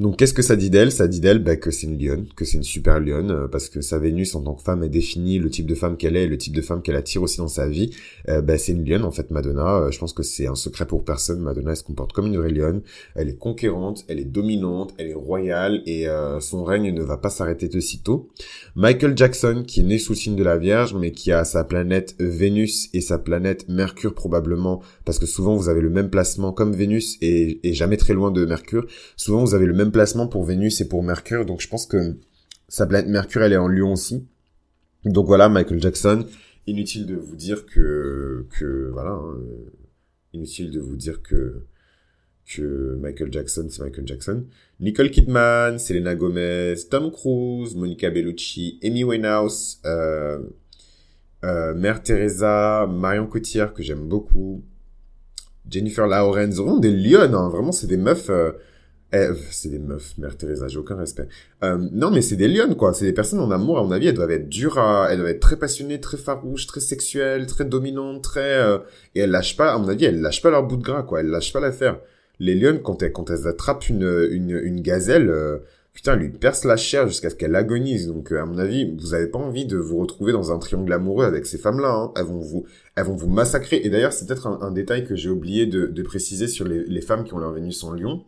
Donc 0.00 0.16
qu'est-ce 0.16 0.32
que 0.32 0.40
ça 0.40 0.56
dit 0.56 0.70
d'elle? 0.70 0.92
Ça 0.92 1.06
dit 1.06 1.20
d'elle 1.20 1.40
bah, 1.40 1.56
que 1.56 1.70
c'est 1.70 1.86
une 1.86 2.02
lionne, 2.02 2.26
que 2.34 2.46
c'est 2.46 2.56
une 2.56 2.62
super 2.62 3.00
lionne, 3.00 3.30
euh, 3.30 3.48
parce 3.48 3.68
que 3.68 3.82
sa 3.82 3.98
Vénus 3.98 4.34
en 4.34 4.40
tant 4.40 4.54
que 4.54 4.62
femme 4.62 4.82
est 4.82 4.88
définie, 4.88 5.38
le 5.38 5.50
type 5.50 5.66
de 5.66 5.74
femme 5.74 5.98
qu'elle 5.98 6.16
est, 6.16 6.26
le 6.26 6.38
type 6.38 6.56
de 6.56 6.62
femme 6.62 6.80
qu'elle 6.80 6.96
attire 6.96 7.22
aussi 7.22 7.36
dans 7.36 7.48
sa 7.48 7.68
vie. 7.68 7.90
Euh, 8.30 8.40
bah, 8.40 8.56
c'est 8.56 8.72
une 8.72 8.82
lionne 8.82 9.04
en 9.04 9.10
fait, 9.10 9.30
Madonna. 9.30 9.76
Euh, 9.76 9.90
je 9.90 9.98
pense 9.98 10.14
que 10.14 10.22
c'est 10.22 10.46
un 10.46 10.54
secret 10.54 10.86
pour 10.86 11.04
personne. 11.04 11.40
Madonna 11.40 11.72
elle 11.72 11.76
se 11.76 11.84
comporte 11.84 12.14
comme 12.14 12.28
une 12.28 12.38
vraie 12.38 12.50
lionne. 12.50 12.80
Elle 13.14 13.28
est 13.28 13.36
conquérante, 13.36 14.06
elle 14.08 14.18
est 14.18 14.24
dominante, 14.24 14.94
elle 14.96 15.08
est 15.08 15.14
royale 15.14 15.82
et 15.84 16.06
son 16.40 16.64
règne 16.64 16.94
ne 16.94 17.02
va 17.02 17.18
pas 17.18 17.28
s'arrêter 17.28 17.68
de 17.68 17.78
sitôt. 17.78 18.30
Michael 18.76 19.18
Jackson, 19.18 19.64
qui 19.66 19.80
est 19.80 19.84
né 19.84 19.98
sous 19.98 20.12
le 20.12 20.18
signe 20.18 20.36
de 20.36 20.42
la 20.42 20.56
Vierge, 20.56 20.94
mais 20.94 21.12
qui 21.12 21.30
a 21.30 21.44
sa 21.44 21.62
planète 21.62 22.14
Vénus 22.18 22.88
et 22.94 23.02
sa 23.02 23.18
planète 23.18 23.68
Mercure 23.68 24.14
probablement, 24.14 24.80
parce 25.04 25.18
que 25.18 25.26
souvent 25.26 25.56
vous 25.56 25.68
avez 25.68 25.82
le 25.82 25.90
même 25.90 26.08
placement 26.08 26.52
comme 26.52 26.72
Vénus 26.72 27.18
et, 27.20 27.60
et 27.68 27.74
jamais 27.74 27.98
très 27.98 28.14
loin 28.14 28.30
de 28.30 28.46
Mercure. 28.46 28.86
Souvent 29.16 29.44
vous 29.44 29.54
avez 29.54 29.66
le 29.66 29.74
même 29.74 29.89
placement 29.90 30.26
pour 30.26 30.44
Vénus 30.44 30.80
et 30.80 30.88
pour 30.88 31.02
Mercure, 31.02 31.46
donc 31.46 31.60
je 31.60 31.68
pense 31.68 31.86
que 31.86 32.16
sa 32.68 32.86
planète 32.86 33.08
Mercure, 33.08 33.42
elle 33.42 33.52
est 33.52 33.56
en 33.56 33.68
Lion 33.68 33.92
aussi. 33.92 34.26
Donc 35.04 35.26
voilà, 35.26 35.48
Michael 35.48 35.80
Jackson. 35.80 36.26
Inutile 36.66 37.06
de 37.06 37.16
vous 37.16 37.36
dire 37.36 37.66
que, 37.66 38.46
que 38.58 38.90
voilà, 38.92 39.10
hein, 39.10 39.38
inutile 40.32 40.70
de 40.70 40.80
vous 40.80 40.96
dire 40.96 41.22
que 41.22 41.64
que 42.56 42.96
Michael 43.00 43.32
Jackson, 43.32 43.68
c'est 43.70 43.82
Michael 43.82 44.06
Jackson. 44.06 44.44
Nicole 44.80 45.10
Kidman, 45.10 45.78
Selena 45.78 46.16
Gomez, 46.16 46.74
Tom 46.90 47.12
Cruise, 47.12 47.76
Monica 47.76 48.10
Bellucci, 48.10 48.80
Amy 48.82 49.04
Winehouse, 49.04 49.80
euh, 49.84 50.40
euh, 51.44 51.74
Mère 51.74 52.02
Teresa, 52.02 52.88
Marion 52.90 53.26
Cotillard 53.26 53.72
que 53.72 53.82
j'aime 53.82 54.08
beaucoup, 54.08 54.64
Jennifer 55.68 56.08
Lawrence, 56.08 56.56
vraiment 56.56 56.78
des 56.78 56.90
lionnes, 56.90 57.34
hein, 57.34 57.48
vraiment 57.50 57.72
c'est 57.72 57.86
des 57.86 57.96
meufs. 57.96 58.30
Euh, 59.14 59.34
eh, 59.34 59.38
c'est 59.50 59.68
des 59.68 59.78
meufs, 59.78 60.16
Mère 60.18 60.36
Teresa, 60.36 60.68
j'ai 60.68 60.78
aucun 60.78 60.96
respect. 60.96 61.28
Euh, 61.64 61.78
non, 61.92 62.10
mais 62.10 62.22
c'est 62.22 62.36
des 62.36 62.48
lionnes, 62.48 62.76
quoi. 62.76 62.92
C'est 62.92 63.04
des 63.04 63.12
personnes 63.12 63.40
en 63.40 63.50
amour, 63.50 63.78
à 63.78 63.82
mon 63.82 63.90
avis, 63.90 64.08
elles 64.08 64.14
doivent 64.14 64.30
être 64.30 64.48
dures. 64.48 64.78
Elles 64.78 65.18
doivent 65.18 65.30
être 65.30 65.40
très 65.40 65.56
passionnées, 65.56 66.00
très 66.00 66.16
farouches, 66.16 66.66
très 66.66 66.80
sexuelles, 66.80 67.46
très 67.46 67.64
dominantes, 67.64 68.22
très... 68.22 68.58
Euh, 68.58 68.78
et 69.14 69.20
elles 69.20 69.30
lâchent 69.30 69.56
pas, 69.56 69.72
à 69.72 69.78
mon 69.78 69.88
avis, 69.88 70.04
elles 70.04 70.20
lâchent 70.20 70.42
pas 70.42 70.50
leur 70.50 70.66
bout 70.66 70.76
de 70.76 70.82
gras, 70.82 71.02
quoi. 71.02 71.20
Elles 71.20 71.28
lâchent 71.28 71.52
pas 71.52 71.60
l'affaire. 71.60 72.00
Les 72.38 72.54
lionnes, 72.54 72.80
quand 72.82 73.02
elles, 73.02 73.12
quand 73.12 73.30
elles 73.30 73.46
attrapent 73.46 73.88
une, 73.88 74.28
une, 74.30 74.50
une 74.50 74.80
gazelle, 74.80 75.28
euh, 75.28 75.58
putain, 75.92 76.14
elles 76.14 76.20
lui 76.20 76.30
percent 76.30 76.66
la 76.66 76.76
chair 76.76 77.08
jusqu'à 77.08 77.30
ce 77.30 77.34
qu'elle 77.34 77.56
agonise. 77.56 78.06
Donc, 78.06 78.32
à 78.32 78.46
mon 78.46 78.58
avis, 78.58 78.94
vous 78.96 79.14
avez 79.14 79.26
pas 79.26 79.38
envie 79.38 79.66
de 79.66 79.76
vous 79.76 79.98
retrouver 79.98 80.32
dans 80.32 80.52
un 80.52 80.58
triangle 80.58 80.92
amoureux 80.92 81.26
avec 81.26 81.46
ces 81.46 81.58
femmes-là. 81.58 81.92
Hein. 81.92 82.12
Elles 82.16 82.24
vont 82.24 82.38
vous, 82.38 82.64
elles 82.96 83.04
vont 83.04 83.16
vous 83.16 83.28
massacrer. 83.28 83.80
Et 83.82 83.90
d'ailleurs, 83.90 84.12
c'est 84.12 84.26
peut-être 84.26 84.46
un, 84.46 84.70
détail 84.70 85.04
que 85.04 85.16
j'ai 85.16 85.28
oublié 85.28 85.66
de, 85.66 85.86
de 85.86 86.02
préciser 86.02 86.46
sur 86.46 86.66
les, 86.66 86.84
les 86.84 87.00
femmes 87.00 87.24
qui 87.24 87.34
ont 87.34 87.38
leur 87.38 87.52
Vénus 87.52 87.82
en 87.84 87.92
lion 87.92 88.24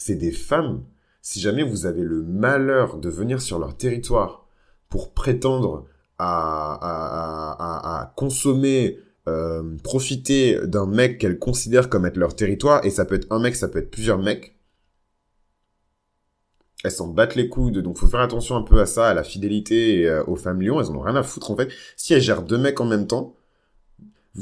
c'est 0.00 0.16
des 0.16 0.32
femmes, 0.32 0.82
si 1.20 1.40
jamais 1.40 1.62
vous 1.62 1.84
avez 1.84 2.02
le 2.02 2.22
malheur 2.22 2.96
de 2.96 3.10
venir 3.10 3.42
sur 3.42 3.58
leur 3.58 3.76
territoire 3.76 4.46
pour 4.88 5.12
prétendre 5.12 5.86
à, 6.18 8.12
consommer, 8.16 8.98
euh, 9.28 9.76
profiter 9.84 10.58
d'un 10.66 10.86
mec 10.86 11.18
qu'elles 11.18 11.38
considèrent 11.38 11.90
comme 11.90 12.06
être 12.06 12.16
leur 12.16 12.34
territoire, 12.34 12.84
et 12.84 12.90
ça 12.90 13.04
peut 13.04 13.14
être 13.14 13.30
un 13.30 13.38
mec, 13.38 13.54
ça 13.54 13.68
peut 13.68 13.78
être 13.78 13.90
plusieurs 13.90 14.18
mecs, 14.18 14.56
elles 16.82 16.90
s'en 16.90 17.08
battent 17.08 17.36
les 17.36 17.50
coudes, 17.50 17.78
donc 17.78 17.98
faut 17.98 18.06
faire 18.06 18.20
attention 18.20 18.56
un 18.56 18.62
peu 18.62 18.80
à 18.80 18.86
ça, 18.86 19.08
à 19.08 19.14
la 19.14 19.22
fidélité 19.22 20.00
et 20.00 20.08
euh, 20.08 20.24
aux 20.24 20.36
femmes 20.36 20.62
lions, 20.62 20.80
elles 20.80 20.86
en 20.86 20.96
ont 20.96 21.00
rien 21.00 21.16
à 21.16 21.22
foutre 21.22 21.50
en 21.50 21.56
fait. 21.56 21.68
Si 21.96 22.14
elles 22.14 22.22
gèrent 22.22 22.42
deux 22.42 22.56
mecs 22.56 22.80
en 22.80 22.86
même 22.86 23.06
temps, 23.06 23.36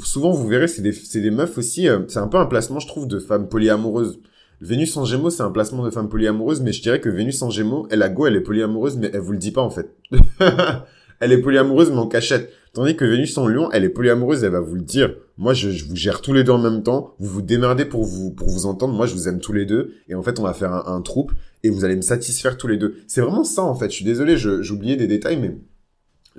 souvent 0.01 0.31
vous 0.31 0.47
verrez, 0.47 0.69
c'est 0.69 0.81
des, 0.81 0.93
des 0.93 1.31
meufs 1.31 1.57
aussi, 1.57 1.89
euh, 1.89 1.99
c'est 2.07 2.19
un 2.19 2.29
peu 2.29 2.37
un 2.37 2.45
placement 2.45 2.79
je 2.79 2.87
trouve 2.87 3.07
de 3.07 3.19
femmes 3.19 3.49
polyamoureuses. 3.49 4.21
Vénus 4.61 4.95
en 4.97 5.05
Gémeaux, 5.05 5.29
c'est 5.29 5.43
un 5.43 5.51
placement 5.51 5.83
de 5.83 5.89
femme 5.89 6.09
polyamoureuse, 6.09 6.61
mais 6.61 6.73
je 6.73 6.81
dirais 6.81 6.99
que 6.99 7.09
Vénus 7.09 7.41
en 7.41 7.49
Gémeaux, 7.49 7.87
elle 7.89 8.01
a 8.01 8.09
go, 8.09 8.27
elle 8.27 8.35
est 8.35 8.41
polyamoureuse, 8.41 8.97
mais 8.97 9.09
elle 9.13 9.21
vous 9.21 9.31
le 9.31 9.37
dit 9.37 9.51
pas 9.51 9.61
en 9.61 9.69
fait. 9.69 9.95
elle 11.19 11.31
est 11.31 11.37
polyamoureuse, 11.37 11.91
mais 11.91 11.97
en 11.97 12.07
cachette. 12.07 12.51
Tandis 12.73 12.95
que 12.95 13.05
Vénus 13.05 13.37
en 13.37 13.47
Lion, 13.47 13.71
elle 13.71 13.83
est 13.83 13.89
polyamoureuse, 13.89 14.43
elle 14.43 14.51
va 14.51 14.59
vous 14.59 14.75
le 14.75 14.81
dire. 14.81 15.15
Moi, 15.37 15.53
je, 15.53 15.69
vous 15.85 15.95
gère 15.95 16.21
tous 16.21 16.33
les 16.33 16.43
deux 16.43 16.51
en 16.51 16.59
même 16.59 16.83
temps. 16.83 17.15
Vous 17.19 17.29
vous 17.29 17.41
démerdez 17.41 17.85
pour 17.85 18.03
vous 18.03 18.31
pour 18.31 18.49
vous 18.49 18.65
entendre. 18.65 18.93
Moi, 18.93 19.07
je 19.07 19.13
vous 19.13 19.27
aime 19.27 19.39
tous 19.39 19.53
les 19.53 19.65
deux, 19.65 19.93
et 20.07 20.15
en 20.15 20.21
fait, 20.21 20.39
on 20.39 20.43
va 20.43 20.53
faire 20.53 20.73
un, 20.73 20.83
un 20.85 21.01
troupe 21.01 21.31
et 21.63 21.69
vous 21.69 21.83
allez 21.83 21.95
me 21.95 22.01
satisfaire 22.01 22.57
tous 22.57 22.67
les 22.67 22.77
deux. 22.77 22.95
C'est 23.07 23.21
vraiment 23.21 23.43
ça 23.43 23.63
en 23.63 23.75
fait. 23.75 23.89
Je 23.89 23.95
suis 23.95 24.05
désolé, 24.05 24.35
oublié 24.71 24.95
des 24.95 25.07
détails, 25.07 25.37
mais 25.37 25.57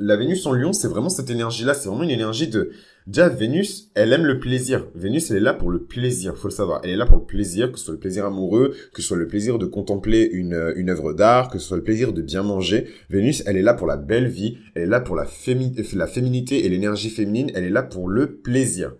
la 0.01 0.17
Vénus 0.17 0.47
en 0.47 0.53
Lion, 0.53 0.73
c'est 0.73 0.89
vraiment 0.89 1.11
cette 1.11 1.31
énergie-là. 1.31 1.75
C'est 1.75 1.89
vraiment 1.89 2.03
une 2.03 2.11
énergie 2.11 2.49
de 2.49 2.73
Déjà, 3.07 3.29
Vénus, 3.29 3.91
elle 3.95 4.13
aime 4.13 4.25
le 4.25 4.39
plaisir. 4.39 4.87
Vénus, 4.95 5.31
elle 5.31 5.39
est 5.39 5.41
là 5.41 5.55
pour 5.55 5.71
le 5.71 5.83
plaisir, 5.83 6.37
faut 6.37 6.49
le 6.49 6.53
savoir. 6.53 6.81
Elle 6.85 6.91
est 6.91 6.97
là 6.97 7.07
pour 7.07 7.17
le 7.17 7.25
plaisir, 7.25 7.73
que 7.73 7.79
ce 7.79 7.87
soit 7.87 7.95
le 7.95 7.99
plaisir 7.99 8.25
amoureux, 8.27 8.75
que 8.93 9.03
ce 9.03 9.09
soit 9.09 9.17
le 9.17 9.27
plaisir 9.27 9.59
de 9.59 9.67
contempler 9.67 10.29
une, 10.33 10.73
une 10.77 10.91
œuvre 10.91 11.13
d'art, 11.13 11.49
que 11.49 11.59
ce 11.59 11.67
soit 11.67 11.77
le 11.79 11.83
plaisir 11.83 12.13
de 12.13 12.23
bien 12.23 12.43
manger. 12.43 12.87
Vénus, 13.09 13.43
elle 13.47 13.57
est 13.57 13.63
là 13.63 13.75
pour 13.75 13.87
la 13.87 13.97
belle 13.97 14.29
vie, 14.29 14.59
elle 14.75 14.83
est 14.83 14.87
là 14.87 15.01
pour 15.01 15.17
la, 15.17 15.25
la 15.25 16.07
féminité 16.07 16.65
et 16.65 16.69
l'énergie 16.69 17.11
féminine, 17.11 17.51
elle 17.55 17.65
est 17.65 17.71
là 17.71 17.83
pour 17.83 18.09
le 18.09 18.37
plaisir. 18.37 18.95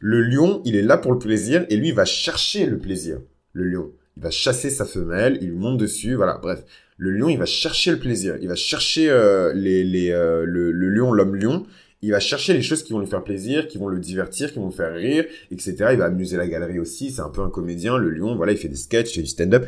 Le 0.00 0.20
lion, 0.20 0.60
il 0.64 0.76
est 0.76 0.82
là 0.82 0.98
pour 0.98 1.12
le 1.12 1.18
plaisir 1.18 1.64
et 1.70 1.76
lui, 1.76 1.88
il 1.88 1.94
va 1.94 2.04
chercher 2.04 2.66
le 2.66 2.78
plaisir. 2.78 3.20
Le 3.52 3.64
lion. 3.64 3.92
Il 4.18 4.22
va 4.22 4.30
chasser 4.30 4.68
sa 4.68 4.84
femelle, 4.84 5.38
il 5.40 5.52
monte 5.52 5.78
dessus, 5.78 6.14
voilà, 6.16 6.38
bref. 6.42 6.64
Le 6.96 7.12
lion, 7.12 7.28
il 7.28 7.38
va 7.38 7.46
chercher 7.46 7.92
le 7.92 8.00
plaisir. 8.00 8.36
Il 8.42 8.48
va 8.48 8.56
chercher 8.56 9.08
euh, 9.08 9.52
les, 9.54 9.84
les, 9.84 10.10
euh, 10.10 10.44
le, 10.44 10.72
le 10.72 10.88
lion, 10.90 11.12
l'homme 11.12 11.36
lion, 11.36 11.64
il 12.02 12.10
va 12.10 12.20
chercher 12.20 12.52
les 12.52 12.62
choses 12.62 12.82
qui 12.82 12.92
vont 12.92 13.00
lui 13.00 13.06
faire 13.06 13.24
plaisir, 13.24 13.68
qui 13.68 13.78
vont 13.78 13.88
le 13.88 13.98
divertir, 13.98 14.52
qui 14.52 14.58
vont 14.58 14.66
le 14.66 14.72
faire 14.72 14.94
rire, 14.94 15.24
etc. 15.52 15.76
Il 15.92 15.98
va 15.98 16.06
amuser 16.06 16.36
la 16.36 16.46
galerie 16.46 16.78
aussi. 16.78 17.10
C'est 17.10 17.22
un 17.22 17.28
peu 17.28 17.42
un 17.42 17.50
comédien, 17.50 17.96
le 17.96 18.10
lion. 18.10 18.36
Voilà, 18.36 18.52
il 18.52 18.58
fait 18.58 18.68
des 18.68 18.76
sketchs, 18.76 19.12
il 19.12 19.14
fait 19.16 19.22
du 19.22 19.28
stand-up. 19.28 19.66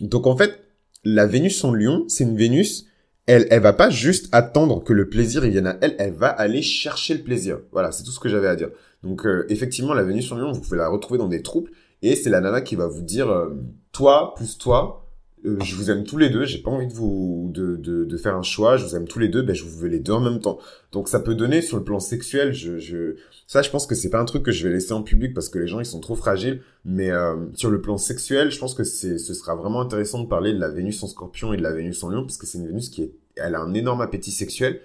Donc 0.00 0.26
en 0.26 0.36
fait, 0.36 0.60
la 1.04 1.26
Vénus 1.26 1.62
en 1.64 1.72
lion, 1.72 2.04
c'est 2.08 2.24
une 2.24 2.36
Vénus. 2.36 2.86
Elle, 3.26 3.46
elle 3.50 3.62
va 3.62 3.72
pas 3.72 3.90
juste 3.90 4.28
attendre 4.32 4.82
que 4.82 4.92
le 4.92 5.08
plaisir 5.08 5.42
vienne 5.42 5.66
à 5.66 5.78
elle. 5.80 5.94
Elle 5.98 6.12
va 6.12 6.28
aller 6.28 6.62
chercher 6.62 7.14
le 7.14 7.22
plaisir. 7.22 7.60
Voilà, 7.72 7.92
c'est 7.92 8.02
tout 8.04 8.10
ce 8.10 8.20
que 8.20 8.28
j'avais 8.28 8.48
à 8.48 8.56
dire. 8.56 8.70
Donc 9.02 9.26
euh, 9.26 9.44
effectivement, 9.48 9.94
la 9.94 10.02
Vénus 10.02 10.30
en 10.32 10.36
lion, 10.36 10.52
vous 10.52 10.60
pouvez 10.60 10.76
la 10.78 10.88
retrouver 10.88 11.18
dans 11.18 11.28
des 11.28 11.42
troupes. 11.42 11.68
Et 12.02 12.16
c'est 12.16 12.30
la 12.30 12.40
nana 12.40 12.60
qui 12.60 12.74
va 12.74 12.86
vous 12.88 13.02
dire, 13.02 13.28
euh, 13.30 13.50
toi 13.92 14.34
plus 14.36 14.58
toi, 14.58 15.06
euh, 15.44 15.58
je 15.60 15.74
vous 15.74 15.90
aime 15.90 16.04
tous 16.04 16.18
les 16.18 16.30
deux, 16.30 16.44
j'ai 16.44 16.58
pas 16.58 16.70
envie 16.70 16.86
de 16.86 16.92
vous 16.92 17.50
de, 17.52 17.76
de, 17.76 18.04
de, 18.04 18.16
faire 18.16 18.36
un 18.36 18.42
choix, 18.42 18.76
je 18.76 18.84
vous 18.84 18.94
aime 18.94 19.08
tous 19.08 19.18
les 19.18 19.28
deux, 19.28 19.42
ben 19.42 19.54
je 19.54 19.64
vous 19.64 19.76
veux 19.76 19.88
les 19.88 19.98
deux 19.98 20.12
en 20.12 20.20
même 20.20 20.40
temps. 20.40 20.58
Donc 20.92 21.08
ça 21.08 21.18
peut 21.18 21.34
donner 21.34 21.62
sur 21.62 21.76
le 21.76 21.82
plan 21.82 21.98
sexuel, 21.98 22.52
je, 22.52 22.78
je 22.78 23.16
ça 23.48 23.60
je 23.60 23.70
pense 23.70 23.86
que 23.86 23.94
c'est 23.96 24.10
pas 24.10 24.20
un 24.20 24.24
truc 24.24 24.44
que 24.44 24.52
je 24.52 24.66
vais 24.66 24.72
laisser 24.72 24.92
en 24.92 25.02
public 25.02 25.34
parce 25.34 25.48
que 25.48 25.58
les 25.58 25.66
gens 25.66 25.80
ils 25.80 25.86
sont 25.86 26.00
trop 26.00 26.14
fragiles, 26.14 26.62
mais 26.84 27.10
euh, 27.10 27.34
sur 27.54 27.70
le 27.70 27.80
plan 27.80 27.98
sexuel, 27.98 28.50
je 28.52 28.58
pense 28.58 28.74
que 28.74 28.84
c'est 28.84 29.18
ce 29.18 29.34
sera 29.34 29.56
vraiment 29.56 29.80
intéressant 29.80 30.22
de 30.22 30.28
parler 30.28 30.52
de 30.52 30.60
la 30.60 30.68
Vénus 30.68 31.02
en 31.02 31.08
Scorpion 31.08 31.52
et 31.52 31.56
de 31.56 31.62
la 31.62 31.72
Vénus 31.72 32.02
en 32.04 32.08
Lion 32.08 32.22
parce 32.22 32.36
que 32.36 32.46
c'est 32.46 32.58
une 32.58 32.66
Vénus 32.66 32.88
qui 32.88 33.02
est 33.02 33.12
elle 33.36 33.54
a 33.54 33.60
un 33.60 33.74
énorme 33.74 34.00
appétit 34.00 34.30
sexuel 34.30 34.80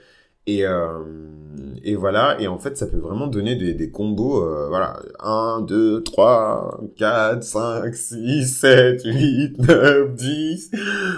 et, 0.47 0.65
euh, 0.65 1.03
et 1.83 1.95
voilà, 1.95 2.37
et 2.39 2.47
en 2.47 2.57
fait, 2.57 2.77
ça 2.77 2.87
peut 2.87 2.97
vraiment 2.97 3.27
donner 3.27 3.55
des, 3.55 3.73
des 3.73 3.91
combos, 3.91 4.43
euh, 4.43 4.67
voilà, 4.67 4.99
1, 5.19 5.61
2, 5.61 6.03
3, 6.03 6.81
4, 6.97 7.43
5, 7.43 7.95
6, 7.95 8.45
7, 8.45 9.01
8, 9.05 9.59
9, 9.59 10.13
10, 10.13 10.71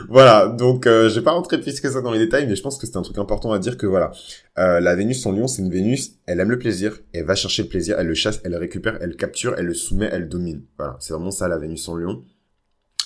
voilà, 0.10 0.48
donc 0.48 0.88
euh, 0.88 1.10
je 1.10 1.16
vais 1.16 1.24
pas 1.24 1.32
rentrer 1.32 1.60
plus 1.60 1.80
que 1.80 1.90
ça 1.90 2.02
dans 2.02 2.12
les 2.12 2.20
détails, 2.20 2.48
mais 2.48 2.56
je 2.56 2.62
pense 2.62 2.78
que 2.78 2.86
c'est 2.86 2.98
un 2.98 3.02
truc 3.02 3.18
important 3.18 3.52
à 3.52 3.60
dire 3.60 3.78
que 3.78 3.86
voilà, 3.86 4.12
euh, 4.58 4.80
la 4.80 4.96
Vénus 4.96 5.26
en 5.26 5.32
Lion, 5.32 5.48
c'est 5.48 5.62
une 5.62 5.72
Vénus, 5.72 6.14
elle 6.26 6.40
aime 6.40 6.52
le 6.52 6.60
plaisir, 6.60 7.00
elle 7.14 7.26
va 7.26 7.36
chercher 7.36 7.64
le 7.64 7.70
plaisir, 7.70 7.96
elle 8.00 8.08
le 8.08 8.14
chasse, 8.14 8.42
elle 8.44 8.52
le 8.52 8.58
récupère, 8.58 8.98
elle 9.02 9.10
le 9.10 9.16
capture, 9.16 9.56
elle 9.58 9.66
le 9.66 9.74
soumet, 9.74 10.10
elle 10.12 10.28
domine, 10.30 10.64
voilà, 10.78 10.98
c'est 11.00 11.14
vraiment 11.14 11.32
ça 11.32 11.48
la 11.48 11.58
Vénus 11.58 11.88
en 11.88 11.96
Lion. 11.96 12.24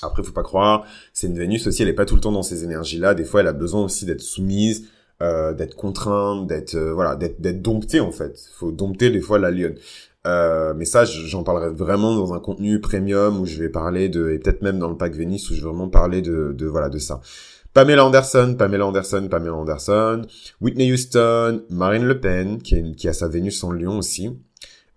Après, 0.02 0.22
faut 0.22 0.34
pas 0.34 0.44
croire, 0.44 0.86
c'est 1.14 1.28
une 1.28 1.38
Vénus 1.38 1.66
aussi, 1.66 1.82
elle 1.82 1.88
est 1.88 1.94
pas 1.94 2.06
tout 2.06 2.16
le 2.16 2.22
temps 2.22 2.34
dans 2.34 2.44
ces 2.44 2.64
énergies-là, 2.64 3.14
des 3.14 3.24
fois 3.24 3.42
elle 3.42 3.48
a 3.48 3.54
besoin 3.54 3.84
aussi 3.84 4.06
d'être 4.06 4.22
soumise, 4.22 4.90
euh, 5.24 5.54
d'être 5.54 5.76
contraint, 5.76 6.46
d'être 6.46 6.76
euh, 6.76 6.94
voilà, 6.94 7.16
d'être 7.16 7.40
d'être 7.40 7.62
dompté 7.62 8.02
en 8.02 8.12
fait. 8.12 8.38
Faut 8.56 8.72
dompter 8.72 9.10
des 9.10 9.22
fois 9.22 9.40
la 9.40 9.52
lionne. 9.52 9.76
Euh, 10.28 10.74
mais 10.76 10.86
ça, 10.86 11.06
j'en 11.06 11.44
parlerai 11.44 11.70
vraiment 11.70 12.16
dans 12.16 12.34
un 12.34 12.40
contenu 12.40 12.80
premium 12.82 13.40
où 13.40 13.46
je 13.46 13.58
vais 13.62 13.70
parler 13.70 14.10
de, 14.10 14.32
et 14.32 14.40
peut-être 14.40 14.62
même 14.62 14.80
dans 14.80 14.90
le 14.90 14.98
pack 14.98 15.16
Venice 15.16 15.50
où 15.50 15.54
je 15.54 15.62
vais 15.62 15.68
vraiment 15.70 15.88
parler 15.90 16.22
de, 16.22 16.54
de 16.54 16.66
voilà 16.66 16.90
de 16.90 16.98
ça. 16.98 17.22
Pamela 17.74 18.06
Anderson, 18.06 18.56
Pamela 18.58 18.86
Anderson, 18.86 19.28
Pamela 19.32 19.54
Anderson, 19.54 20.22
Whitney 20.62 20.92
Houston, 20.92 21.64
Marine 21.70 22.04
Le 22.04 22.20
Pen, 22.20 22.62
qui, 22.62 22.76
est, 22.76 22.96
qui 22.96 23.08
a 23.08 23.14
sa 23.14 23.28
Vénus 23.30 23.64
en 23.64 23.72
Lion 23.72 23.98
aussi. 23.98 24.38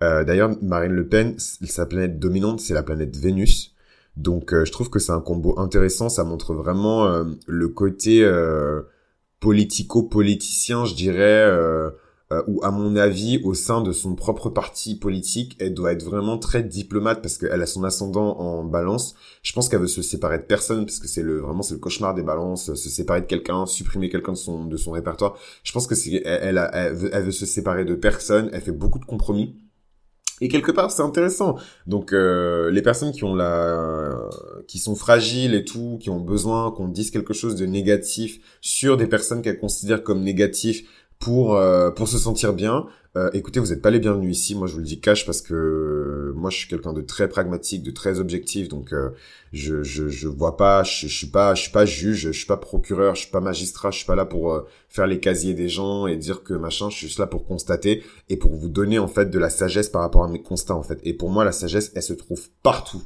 Euh, 0.02 0.25
D'ailleurs, 0.25 0.50
Marine 0.61 0.92
Le 0.92 1.06
Pen, 1.06 1.37
sa 1.38 1.87
planète 1.87 2.18
dominante, 2.18 2.61
c'est 2.61 2.75
la 2.75 2.83
planète 2.83 3.16
Vénus. 3.16 3.75
Donc, 4.16 4.52
je 4.52 4.71
trouve 4.73 4.90
que 4.90 4.99
c'est 4.99 5.12
un 5.12 5.21
combo 5.21 5.59
intéressant. 5.59 6.09
Ça 6.09 6.25
montre 6.25 6.54
vraiment 6.54 7.25
le 7.47 7.68
côté 7.68 8.23
politico-politicien, 9.40 10.84
je 10.84 10.94
dirais, 10.94 11.44
euh, 11.44 11.90
euh, 12.32 12.42
ou 12.48 12.64
à 12.64 12.70
mon 12.72 12.96
avis, 12.96 13.40
au 13.44 13.54
sein 13.54 13.82
de 13.82 13.92
son 13.92 14.16
propre 14.16 14.50
parti 14.50 14.98
politique, 14.98 15.56
elle 15.60 15.74
doit 15.74 15.92
être 15.92 16.02
vraiment 16.02 16.38
très 16.38 16.64
diplomate 16.64 17.22
parce 17.22 17.38
qu'elle 17.38 17.62
a 17.62 17.66
son 17.66 17.84
ascendant 17.84 18.36
en 18.38 18.64
balance. 18.64 19.14
Je 19.42 19.52
pense 19.52 19.68
qu'elle 19.68 19.80
veut 19.80 19.86
se 19.86 20.02
séparer 20.02 20.38
de 20.38 20.42
personne 20.42 20.84
parce 20.86 20.98
que 20.98 21.06
c'est 21.06 21.22
le 21.22 21.38
vraiment 21.38 21.62
c'est 21.62 21.74
le 21.74 21.80
cauchemar 21.80 22.14
des 22.14 22.24
balances, 22.24 22.74
se 22.74 22.88
séparer 22.88 23.20
de 23.20 23.26
quelqu'un, 23.26 23.66
supprimer 23.66 24.08
quelqu'un 24.08 24.32
de 24.32 24.36
son 24.36 24.64
de 24.64 24.76
son 24.76 24.90
répertoire. 24.90 25.36
Je 25.62 25.72
pense 25.72 25.86
que 25.86 25.94
c'est 25.94 26.22
elle, 26.24 26.68
elle, 26.72 27.10
elle 27.12 27.24
veut 27.24 27.30
se 27.30 27.46
séparer 27.46 27.84
de 27.84 27.94
personne. 27.94 28.50
Elle 28.52 28.62
fait 28.62 28.72
beaucoup 28.72 28.98
de 28.98 29.04
compromis. 29.04 29.54
Et 30.40 30.48
quelque 30.48 30.70
part, 30.70 30.90
c'est 30.90 31.02
intéressant. 31.02 31.56
Donc, 31.86 32.12
euh, 32.12 32.70
les 32.70 32.82
personnes 32.82 33.12
qui 33.12 33.24
ont 33.24 33.34
la, 33.34 34.18
qui 34.68 34.78
sont 34.78 34.94
fragiles 34.94 35.54
et 35.54 35.64
tout, 35.64 35.96
qui 36.00 36.10
ont 36.10 36.20
besoin 36.20 36.70
qu'on 36.72 36.88
dise 36.88 37.10
quelque 37.10 37.32
chose 37.32 37.56
de 37.56 37.64
négatif 37.64 38.38
sur 38.60 38.96
des 38.96 39.06
personnes 39.06 39.40
qu'elles 39.40 39.58
considèrent 39.58 40.02
comme 40.02 40.20
négatives 40.20 40.86
pour 41.18 41.56
euh, 41.56 41.90
pour 41.90 42.08
se 42.08 42.18
sentir 42.18 42.52
bien, 42.52 42.87
euh, 43.16 43.30
écoutez, 43.32 43.61
vous 43.61 43.68
n'êtes 43.68 43.80
pas 43.80 43.90
les 43.90 43.99
bienvenus 43.99 44.37
ici. 44.37 44.54
Moi, 44.54 44.66
je 44.66 44.75
vous 44.75 44.80
le 44.80 44.85
dis 44.85 45.00
cash 45.00 45.25
parce 45.25 45.40
que 45.40 46.35
moi, 46.37 46.50
je 46.50 46.58
suis 46.58 46.68
quelqu'un 46.68 46.92
de 46.92 47.00
très 47.00 47.28
pragmatique, 47.28 47.82
de 47.82 47.90
très 47.90 48.20
objectif. 48.20 48.68
Donc, 48.68 48.92
euh, 48.92 49.11
je, 49.54 49.82
je 49.82 50.08
je 50.08 50.28
vois 50.28 50.58
pas, 50.58 50.82
je, 50.82 51.06
je 51.06 51.16
suis 51.16 51.28
pas, 51.28 51.54
je 51.54 51.62
suis 51.62 51.73
pas 51.73 51.87
juge, 51.87 52.26
je 52.26 52.30
suis 52.32 52.46
pas 52.46 52.58
procureur, 52.58 53.14
je 53.14 53.23
suis 53.23 53.30
pas 53.30 53.40
magistrat, 53.40 53.90
je 53.90 53.99
suis 53.99 54.06
pas 54.06 54.16
là 54.16 54.26
pour 54.26 54.52
euh, 54.52 54.66
faire 54.90 55.06
les 55.06 55.18
casiers 55.18 55.54
des 55.54 55.70
gens 55.70 56.06
et 56.06 56.16
dire 56.16 56.42
que 56.42 56.52
machin. 56.52 56.90
Je 56.90 56.96
suis 56.96 57.06
juste 57.06 57.18
là 57.18 57.26
pour 57.26 57.46
constater 57.46 58.02
et 58.28 58.37
pour 58.37 58.54
vous 58.54 58.68
donner 58.68 58.99
en 58.99 59.08
fait 59.08 59.30
de 59.30 59.38
la 59.38 59.49
sagesse 59.49 59.88
par 59.88 60.02
rapport 60.02 60.25
à 60.25 60.28
mes 60.28 60.42
constats 60.42 60.76
en 60.76 60.82
fait. 60.82 61.00
Et 61.04 61.14
pour 61.14 61.30
moi, 61.30 61.42
la 61.44 61.52
sagesse, 61.52 61.92
elle 61.94 62.02
se 62.02 62.12
trouve 62.12 62.50
partout 62.62 63.02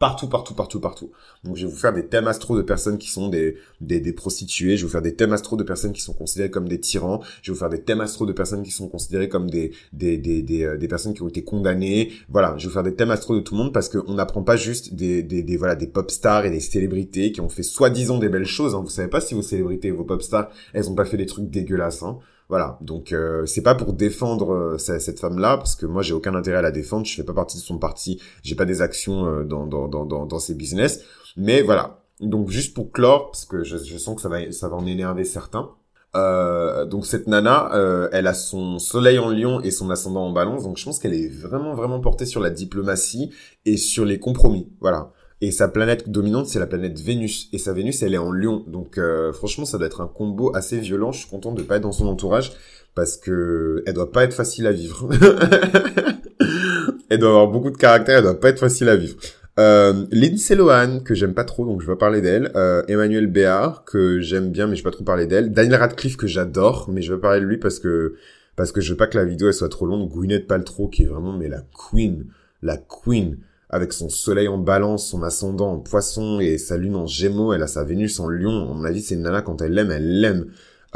partout, 0.00 0.28
partout, 0.28 0.54
partout, 0.54 0.80
partout. 0.80 1.10
Donc 1.44 1.56
je 1.56 1.66
vais 1.66 1.70
vous 1.70 1.78
faire 1.78 1.92
des 1.92 2.06
thèmes 2.06 2.26
astro 2.26 2.56
de 2.56 2.62
personnes 2.62 2.96
qui 2.96 3.10
sont 3.10 3.28
des, 3.28 3.58
des, 3.82 4.00
des, 4.00 4.14
prostituées, 4.14 4.78
je 4.78 4.82
vais 4.82 4.86
vous 4.86 4.92
faire 4.92 5.02
des 5.02 5.14
thèmes 5.14 5.34
astro 5.34 5.56
de 5.56 5.62
personnes 5.62 5.92
qui 5.92 6.00
sont 6.00 6.14
considérées 6.14 6.50
comme 6.50 6.68
des 6.68 6.80
tyrans, 6.80 7.20
je 7.42 7.52
vais 7.52 7.54
vous 7.54 7.58
faire 7.58 7.68
des 7.68 7.82
thèmes 7.82 8.00
astro 8.00 8.24
de 8.24 8.32
personnes 8.32 8.62
qui 8.62 8.70
sont 8.70 8.88
considérées 8.88 9.28
comme 9.28 9.50
des, 9.50 9.72
des, 9.92 10.16
des, 10.16 10.42
des, 10.42 10.64
euh, 10.64 10.78
des 10.78 10.88
personnes 10.88 11.12
qui 11.12 11.22
ont 11.22 11.28
été 11.28 11.44
condamnées. 11.44 12.12
Voilà, 12.30 12.54
je 12.56 12.62
vais 12.62 12.68
vous 12.68 12.74
faire 12.74 12.82
des 12.82 12.94
thèmes 12.94 13.10
astro 13.10 13.34
de 13.36 13.40
tout 13.40 13.54
le 13.54 13.62
monde 13.62 13.74
parce 13.74 13.90
qu'on 13.90 14.14
n'apprend 14.14 14.42
pas 14.42 14.56
juste 14.56 14.94
des, 14.94 15.22
des, 15.22 15.56
voilà, 15.58 15.76
des 15.76 15.86
pop 15.86 16.10
stars 16.10 16.46
et 16.46 16.50
des 16.50 16.60
célébrités 16.60 17.30
qui 17.30 17.42
ont 17.42 17.50
fait 17.50 17.62
soi-disant 17.62 18.18
des 18.18 18.30
belles 18.30 18.46
choses. 18.46 18.74
Hein. 18.74 18.80
Vous 18.82 18.88
savez 18.88 19.08
pas 19.08 19.20
si 19.20 19.34
vos 19.34 19.42
célébrités 19.42 19.88
et 19.88 19.92
vos 19.92 20.04
pop 20.04 20.22
stars, 20.22 20.48
elles 20.72 20.88
ont 20.88 20.94
pas 20.94 21.04
fait 21.04 21.18
des 21.18 21.26
trucs 21.26 21.50
dégueulasses. 21.50 22.02
Hein. 22.02 22.18
Voilà, 22.50 22.78
donc 22.80 23.12
euh, 23.12 23.46
c'est 23.46 23.62
pas 23.62 23.76
pour 23.76 23.92
défendre 23.92 24.52
euh, 24.52 24.76
cette 24.76 25.20
femme-là, 25.20 25.56
parce 25.56 25.76
que 25.76 25.86
moi 25.86 26.02
j'ai 26.02 26.14
aucun 26.14 26.34
intérêt 26.34 26.58
à 26.58 26.62
la 26.62 26.72
défendre, 26.72 27.06
je 27.06 27.14
fais 27.14 27.22
pas 27.22 27.32
partie 27.32 27.56
de 27.58 27.62
son 27.62 27.78
parti, 27.78 28.20
j'ai 28.42 28.56
pas 28.56 28.64
des 28.64 28.82
actions 28.82 29.24
euh, 29.24 29.44
dans, 29.44 29.68
dans, 29.68 29.86
dans, 29.86 30.04
dans, 30.04 30.38
ses 30.40 30.54
business, 30.54 31.04
mais 31.36 31.62
voilà. 31.62 32.02
Donc 32.18 32.50
juste 32.50 32.74
pour 32.74 32.90
clore, 32.90 33.30
parce 33.30 33.44
que 33.44 33.62
je, 33.62 33.78
je 33.78 33.96
sens 33.98 34.16
que 34.16 34.20
ça 34.20 34.28
va, 34.28 34.50
ça 34.50 34.68
va 34.68 34.74
en 34.74 34.84
énerver 34.84 35.22
certains. 35.24 35.70
Euh, 36.16 36.86
donc 36.86 37.06
cette 37.06 37.28
nana, 37.28 37.72
euh, 37.74 38.08
elle 38.10 38.26
a 38.26 38.34
son 38.34 38.80
soleil 38.80 39.20
en 39.20 39.30
lion 39.30 39.60
et 39.60 39.70
son 39.70 39.88
ascendant 39.90 40.26
en 40.26 40.32
balance, 40.32 40.64
donc 40.64 40.76
je 40.76 40.84
pense 40.84 40.98
qu'elle 40.98 41.14
est 41.14 41.28
vraiment 41.28 41.74
vraiment 41.74 42.00
portée 42.00 42.26
sur 42.26 42.40
la 42.40 42.50
diplomatie 42.50 43.30
et 43.64 43.76
sur 43.76 44.04
les 44.04 44.18
compromis. 44.18 44.68
Voilà. 44.80 45.12
Et 45.42 45.52
sa 45.52 45.68
planète 45.68 46.10
dominante, 46.10 46.46
c'est 46.46 46.58
la 46.58 46.66
planète 46.66 47.00
Vénus. 47.00 47.48
Et 47.52 47.58
sa 47.58 47.72
Vénus, 47.72 48.02
elle 48.02 48.14
est 48.14 48.18
en 48.18 48.30
lion. 48.30 48.64
Donc 48.66 48.98
euh, 48.98 49.32
franchement, 49.32 49.64
ça 49.64 49.78
doit 49.78 49.86
être 49.86 50.02
un 50.02 50.08
combo 50.08 50.54
assez 50.54 50.78
violent. 50.78 51.12
Je 51.12 51.20
suis 51.20 51.28
content 51.28 51.52
de 51.52 51.62
pas 51.62 51.76
être 51.76 51.82
dans 51.82 51.92
son 51.92 52.06
entourage 52.06 52.52
parce 52.94 53.16
que 53.16 53.82
elle 53.86 53.94
doit 53.94 54.12
pas 54.12 54.24
être 54.24 54.34
facile 54.34 54.66
à 54.66 54.72
vivre. 54.72 55.08
elle 57.08 57.18
doit 57.18 57.30
avoir 57.30 57.48
beaucoup 57.48 57.70
de 57.70 57.76
caractère, 57.76 58.18
elle 58.18 58.24
doit 58.24 58.38
pas 58.38 58.50
être 58.50 58.58
facile 58.58 58.88
à 58.88 58.96
vivre. 58.96 59.16
Euh, 59.58 60.06
Lindsay 60.10 60.54
Lohan, 60.54 61.00
que 61.00 61.14
j'aime 61.14 61.34
pas 61.34 61.44
trop, 61.44 61.66
donc 61.66 61.82
je 61.82 61.86
vais 61.86 61.96
parler 61.96 62.20
d'elle. 62.20 62.50
Euh, 62.54 62.82
Emmanuel 62.88 63.26
Béard, 63.26 63.84
que 63.84 64.20
j'aime 64.20 64.50
bien, 64.50 64.66
mais 64.66 64.76
je 64.76 64.82
vais 64.82 64.90
pas 64.90 64.96
trop 64.96 65.04
parler 65.04 65.26
d'elle. 65.26 65.52
Daniel 65.52 65.80
Radcliffe, 65.80 66.16
que 66.16 66.26
j'adore, 66.26 66.88
mais 66.90 67.02
je 67.02 67.14
vais 67.14 67.20
parler 67.20 67.40
de 67.40 67.46
lui 67.46 67.58
parce 67.58 67.78
que 67.78 68.14
parce 68.56 68.72
que 68.72 68.80
je 68.80 68.90
veux 68.90 68.96
pas 68.96 69.06
que 69.06 69.16
la 69.16 69.24
vidéo 69.24 69.48
elle 69.48 69.54
soit 69.54 69.68
trop 69.68 69.86
longue. 69.86 70.10
Gwyneth 70.10 70.46
Paltrow, 70.46 70.88
qui 70.88 71.04
est 71.04 71.06
vraiment 71.06 71.32
mais 71.32 71.48
la 71.48 71.62
queen, 71.72 72.26
la 72.62 72.76
queen 72.76 73.38
avec 73.70 73.92
son 73.92 74.08
soleil 74.08 74.48
en 74.48 74.58
balance, 74.58 75.06
son 75.06 75.22
ascendant 75.22 75.72
en 75.72 75.78
poisson 75.78 76.40
et 76.40 76.58
sa 76.58 76.76
lune 76.76 76.96
en 76.96 77.06
gémeaux, 77.06 77.52
elle 77.52 77.62
a 77.62 77.68
sa 77.68 77.84
Vénus 77.84 78.18
en 78.20 78.28
lion. 78.28 78.70
À 78.70 78.74
mon 78.74 78.84
avis, 78.84 79.00
c'est 79.00 79.14
une 79.14 79.22
nana, 79.22 79.42
quand 79.42 79.62
elle 79.62 79.72
l'aime, 79.72 79.92
elle 79.92 80.20
l'aime. 80.20 80.46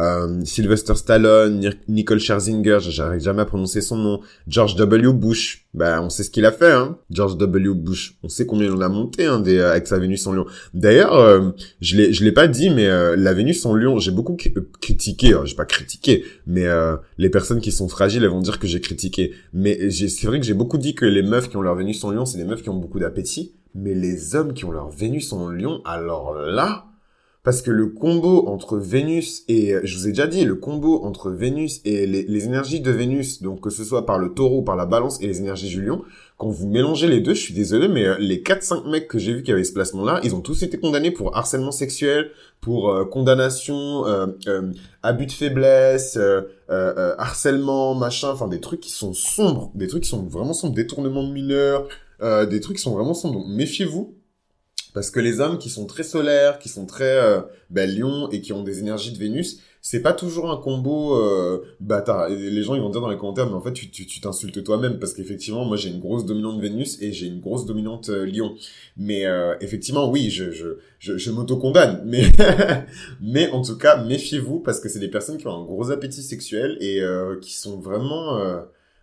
Euh, 0.00 0.44
Sylvester 0.44 0.94
Stallone, 0.96 1.72
Nicole 1.86 2.18
Scherzinger, 2.18 2.78
j'arrive 2.80 3.20
jamais 3.20 3.42
à 3.42 3.44
prononcer 3.44 3.80
son 3.80 3.96
nom, 3.96 4.20
George 4.48 4.74
W. 4.74 5.12
Bush, 5.12 5.66
bah 5.72 6.02
on 6.02 6.10
sait 6.10 6.24
ce 6.24 6.30
qu'il 6.30 6.44
a 6.44 6.50
fait, 6.50 6.72
hein, 6.72 6.98
George 7.10 7.36
W. 7.36 7.74
Bush, 7.74 8.18
on 8.24 8.28
sait 8.28 8.44
combien 8.44 8.66
il 8.66 8.72
en 8.72 8.80
a 8.80 8.88
monté 8.88 9.24
hein, 9.24 9.38
des, 9.38 9.60
avec 9.60 9.86
sa 9.86 9.98
Vénus 9.98 10.26
en 10.26 10.32
Lion. 10.32 10.46
D'ailleurs, 10.72 11.14
euh, 11.14 11.50
je 11.80 11.96
l'ai 11.96 12.12
je 12.12 12.24
l'ai 12.24 12.32
pas 12.32 12.48
dit, 12.48 12.70
mais 12.70 12.86
euh, 12.86 13.14
la 13.14 13.34
Vénus 13.34 13.64
en 13.66 13.74
Lion, 13.74 14.00
j'ai 14.00 14.10
beaucoup 14.10 14.36
critiqué, 14.80 15.34
hein, 15.34 15.42
j'ai 15.44 15.54
pas 15.54 15.64
critiqué, 15.64 16.24
mais 16.46 16.66
les 17.18 17.30
personnes 17.30 17.60
qui 17.60 17.70
sont 17.70 17.88
fragiles, 17.88 18.24
elles 18.24 18.30
vont 18.30 18.40
dire 18.40 18.58
que 18.58 18.66
j'ai 18.66 18.80
critiqué. 18.80 19.32
Mais 19.52 19.90
c'est 19.90 20.26
vrai 20.26 20.40
que 20.40 20.46
j'ai 20.46 20.54
beaucoup 20.54 20.78
dit 20.78 20.94
que 20.94 21.04
les 21.04 21.22
meufs 21.22 21.48
qui 21.48 21.56
ont 21.56 21.62
leur 21.62 21.76
Vénus 21.76 22.02
en 22.02 22.10
Lion, 22.10 22.26
c'est 22.26 22.38
des 22.38 22.44
meufs 22.44 22.62
qui 22.62 22.68
ont 22.68 22.76
beaucoup 22.76 22.98
d'appétit, 22.98 23.54
mais 23.74 23.94
les 23.94 24.34
hommes 24.34 24.54
qui 24.54 24.64
ont 24.64 24.72
leur 24.72 24.90
Vénus 24.90 25.32
en 25.32 25.50
Lion, 25.50 25.82
alors 25.84 26.34
là 26.34 26.86
Parce 27.44 27.60
que 27.60 27.70
le 27.70 27.88
combo 27.88 28.48
entre 28.48 28.78
Vénus 28.78 29.44
et, 29.48 29.74
je 29.84 29.98
vous 29.98 30.08
ai 30.08 30.12
déjà 30.12 30.26
dit, 30.26 30.46
le 30.46 30.54
combo 30.54 31.04
entre 31.04 31.30
Vénus 31.30 31.82
et 31.84 32.06
les, 32.06 32.44
énergies 32.46 32.80
de 32.80 32.90
Vénus, 32.90 33.42
donc 33.42 33.60
que 33.60 33.68
ce 33.68 33.84
soit 33.84 34.06
par 34.06 34.18
le 34.18 34.32
taureau, 34.32 34.62
par 34.62 34.76
la 34.76 34.86
balance 34.86 35.20
et 35.20 35.26
les 35.26 35.40
énergies 35.40 35.68
du 35.68 35.84
lion, 35.84 36.02
quand 36.38 36.48
vous 36.48 36.66
mélangez 36.66 37.06
les 37.06 37.20
deux, 37.20 37.34
je 37.34 37.40
suis 37.40 37.52
désolé, 37.52 37.86
mais 37.86 38.06
euh, 38.06 38.16
les 38.18 38.42
4-5 38.42 38.88
mecs 38.90 39.08
que 39.08 39.18
j'ai 39.18 39.34
vus 39.34 39.42
qui 39.42 39.52
avaient 39.52 39.62
ce 39.62 39.74
placement-là, 39.74 40.20
ils 40.24 40.34
ont 40.34 40.40
tous 40.40 40.62
été 40.62 40.78
condamnés 40.78 41.10
pour 41.10 41.36
harcèlement 41.36 41.70
sexuel, 41.70 42.30
pour 42.62 42.88
euh, 42.88 43.04
condamnation, 43.04 44.06
euh, 44.06 44.26
abus 45.02 45.26
de 45.26 45.32
faiblesse, 45.32 46.18
harcèlement, 47.18 47.94
machin, 47.94 48.30
enfin 48.30 48.48
des 48.48 48.60
trucs 48.60 48.80
qui 48.80 48.90
sont 48.90 49.12
sombres, 49.12 49.70
des 49.74 49.86
trucs 49.86 50.04
qui 50.04 50.08
sont 50.08 50.22
vraiment 50.22 50.54
sombres, 50.54 50.74
détournement 50.74 51.22
de 51.22 51.32
mineurs, 51.32 51.88
des 52.22 52.60
trucs 52.60 52.78
qui 52.78 52.82
sont 52.82 52.94
vraiment 52.94 53.12
sombres. 53.12 53.40
Donc 53.40 53.48
méfiez-vous, 53.48 54.14
parce 54.94 55.10
que 55.10 55.20
les 55.20 55.40
hommes 55.40 55.58
qui 55.58 55.68
sont 55.68 55.84
très 55.84 56.04
solaires, 56.04 56.58
qui 56.58 56.70
sont 56.70 56.86
très 56.86 57.20
ben, 57.68 57.90
lions 57.90 58.30
et 58.30 58.40
qui 58.40 58.54
ont 58.54 58.62
des 58.62 58.78
énergies 58.78 59.12
de 59.12 59.18
Vénus, 59.18 59.60
c'est 59.86 60.00
pas 60.00 60.14
toujours 60.14 60.50
un 60.50 60.56
combo 60.56 61.14
euh, 61.14 61.62
bâtard. 61.78 62.30
les 62.30 62.62
gens 62.62 62.74
ils 62.74 62.80
vont 62.80 62.88
dire 62.88 63.02
dans 63.02 63.10
les 63.10 63.18
commentaires, 63.18 63.46
mais 63.46 63.52
en 63.52 63.60
fait 63.60 63.74
tu 63.74 63.90
tu 63.90 64.18
t'insultes 64.18 64.64
toi-même 64.64 64.98
parce 64.98 65.12
qu'effectivement 65.12 65.66
moi 65.66 65.76
j'ai 65.76 65.90
une 65.90 66.00
grosse 66.00 66.24
dominante 66.24 66.58
Vénus 66.58 67.02
et 67.02 67.12
j'ai 67.12 67.26
une 67.26 67.40
grosse 67.40 67.66
dominante 67.66 68.08
euh, 68.08 68.24
Lion. 68.24 68.56
Mais 68.96 69.26
euh, 69.26 69.54
effectivement 69.60 70.10
oui, 70.10 70.30
je 70.30 70.52
je 70.52 70.78
je, 70.98 71.18
je 71.18 71.30
m'auto-condamne, 71.30 72.00
mais 72.06 72.32
mais 73.20 73.50
en 73.50 73.60
tout 73.60 73.76
cas 73.76 74.02
méfiez-vous 74.02 74.60
parce 74.60 74.80
que 74.80 74.88
c'est 74.88 75.00
des 75.00 75.10
personnes 75.10 75.36
qui 75.36 75.46
ont 75.46 75.54
un 75.54 75.64
gros 75.64 75.90
appétit 75.90 76.22
sexuel 76.22 76.78
et 76.80 77.02
euh, 77.02 77.38
qui 77.38 77.52
sont 77.52 77.78
vraiment 77.78 78.40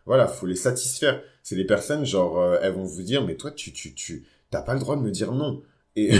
voilà, 0.07 0.27
faut 0.27 0.47
les 0.47 0.55
satisfaire. 0.55 1.21
C'est 1.43 1.55
des 1.55 1.65
personnes 1.65 2.07
genre 2.07 2.55
elles 2.59 2.73
vont 2.73 2.85
vous 2.85 3.03
dire 3.03 3.23
mais 3.23 3.35
toi 3.35 3.51
tu 3.51 3.71
tu 3.71 3.93
tu 3.93 4.25
t'as 4.49 4.63
pas 4.63 4.73
le 4.73 4.79
droit 4.79 4.95
de 4.95 5.01
me 5.01 5.11
dire 5.11 5.31
non. 5.31 5.61
Et 5.95 6.11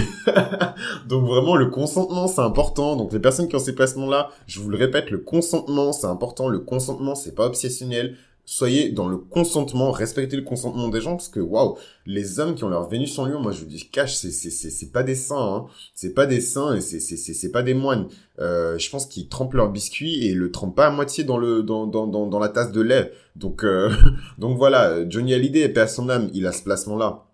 donc 1.07 1.25
vraiment 1.25 1.55
le 1.55 1.67
consentement 1.67 2.27
c'est 2.27 2.41
important. 2.41 2.95
Donc 2.95 3.13
les 3.13 3.19
personnes 3.19 3.47
qui 3.47 3.55
ont 3.55 3.59
ces 3.59 3.75
placements 3.75 4.09
là, 4.09 4.29
je 4.47 4.59
vous 4.59 4.69
le 4.69 4.77
répète, 4.77 5.09
le 5.11 5.19
consentement 5.19 5.93
c'est 5.93 6.07
important. 6.07 6.49
Le 6.49 6.59
consentement 6.59 7.15
c'est 7.15 7.35
pas 7.35 7.45
obsessionnel. 7.45 8.17
Soyez 8.43 8.89
dans 8.89 9.07
le 9.07 9.17
consentement, 9.17 9.91
respectez 9.91 10.35
le 10.35 10.41
consentement 10.41 10.89
des 10.89 10.99
gens 10.99 11.11
parce 11.11 11.29
que 11.29 11.39
waouh, 11.39 11.77
les 12.05 12.39
hommes 12.39 12.55
qui 12.55 12.63
ont 12.63 12.69
leur 12.69 12.89
Vénus 12.89 13.17
en 13.19 13.25
Lion, 13.25 13.39
moi 13.39 13.51
je 13.53 13.59
vous 13.59 13.65
dis 13.65 13.87
cache, 13.89 14.15
c'est 14.15 14.31
c'est 14.31 14.49
c'est 14.49 14.71
c'est 14.71 14.91
pas 14.91 15.03
des 15.03 15.15
saints, 15.15 15.37
hein. 15.37 15.65
c'est 15.93 16.13
pas 16.13 16.25
des 16.25 16.41
saints 16.41 16.75
et 16.75 16.81
c'est 16.81 16.99
c'est 16.99 17.15
c'est 17.15 17.33
c'est 17.33 17.51
pas 17.51 17.61
des 17.61 17.75
moines. 17.75 18.07
Euh, 18.39 18.77
je 18.77 18.89
pense 18.89 19.05
qu'ils 19.05 19.29
trempent 19.29 19.53
leur 19.53 19.71
biscuit 19.71 20.25
et 20.25 20.33
le 20.33 20.51
trempent 20.51 20.75
pas 20.75 20.87
à 20.87 20.89
moitié 20.89 21.23
dans 21.23 21.37
le 21.37 21.63
dans 21.63 21.85
dans 21.87 22.07
dans, 22.07 22.27
dans 22.27 22.39
la 22.39 22.49
tasse 22.49 22.71
de 22.71 22.81
lait. 22.81 23.13
Donc 23.37 23.63
euh, 23.63 23.89
donc 24.37 24.57
voilà, 24.57 25.07
Johnny 25.07 25.33
Hallyday, 25.33 25.69
paix 25.69 25.81
à 25.81 25.87
son 25.87 26.09
âme, 26.09 26.29
il 26.33 26.45
a 26.47 26.51
ce 26.51 26.63
placement 26.63 26.97
là 26.97 27.27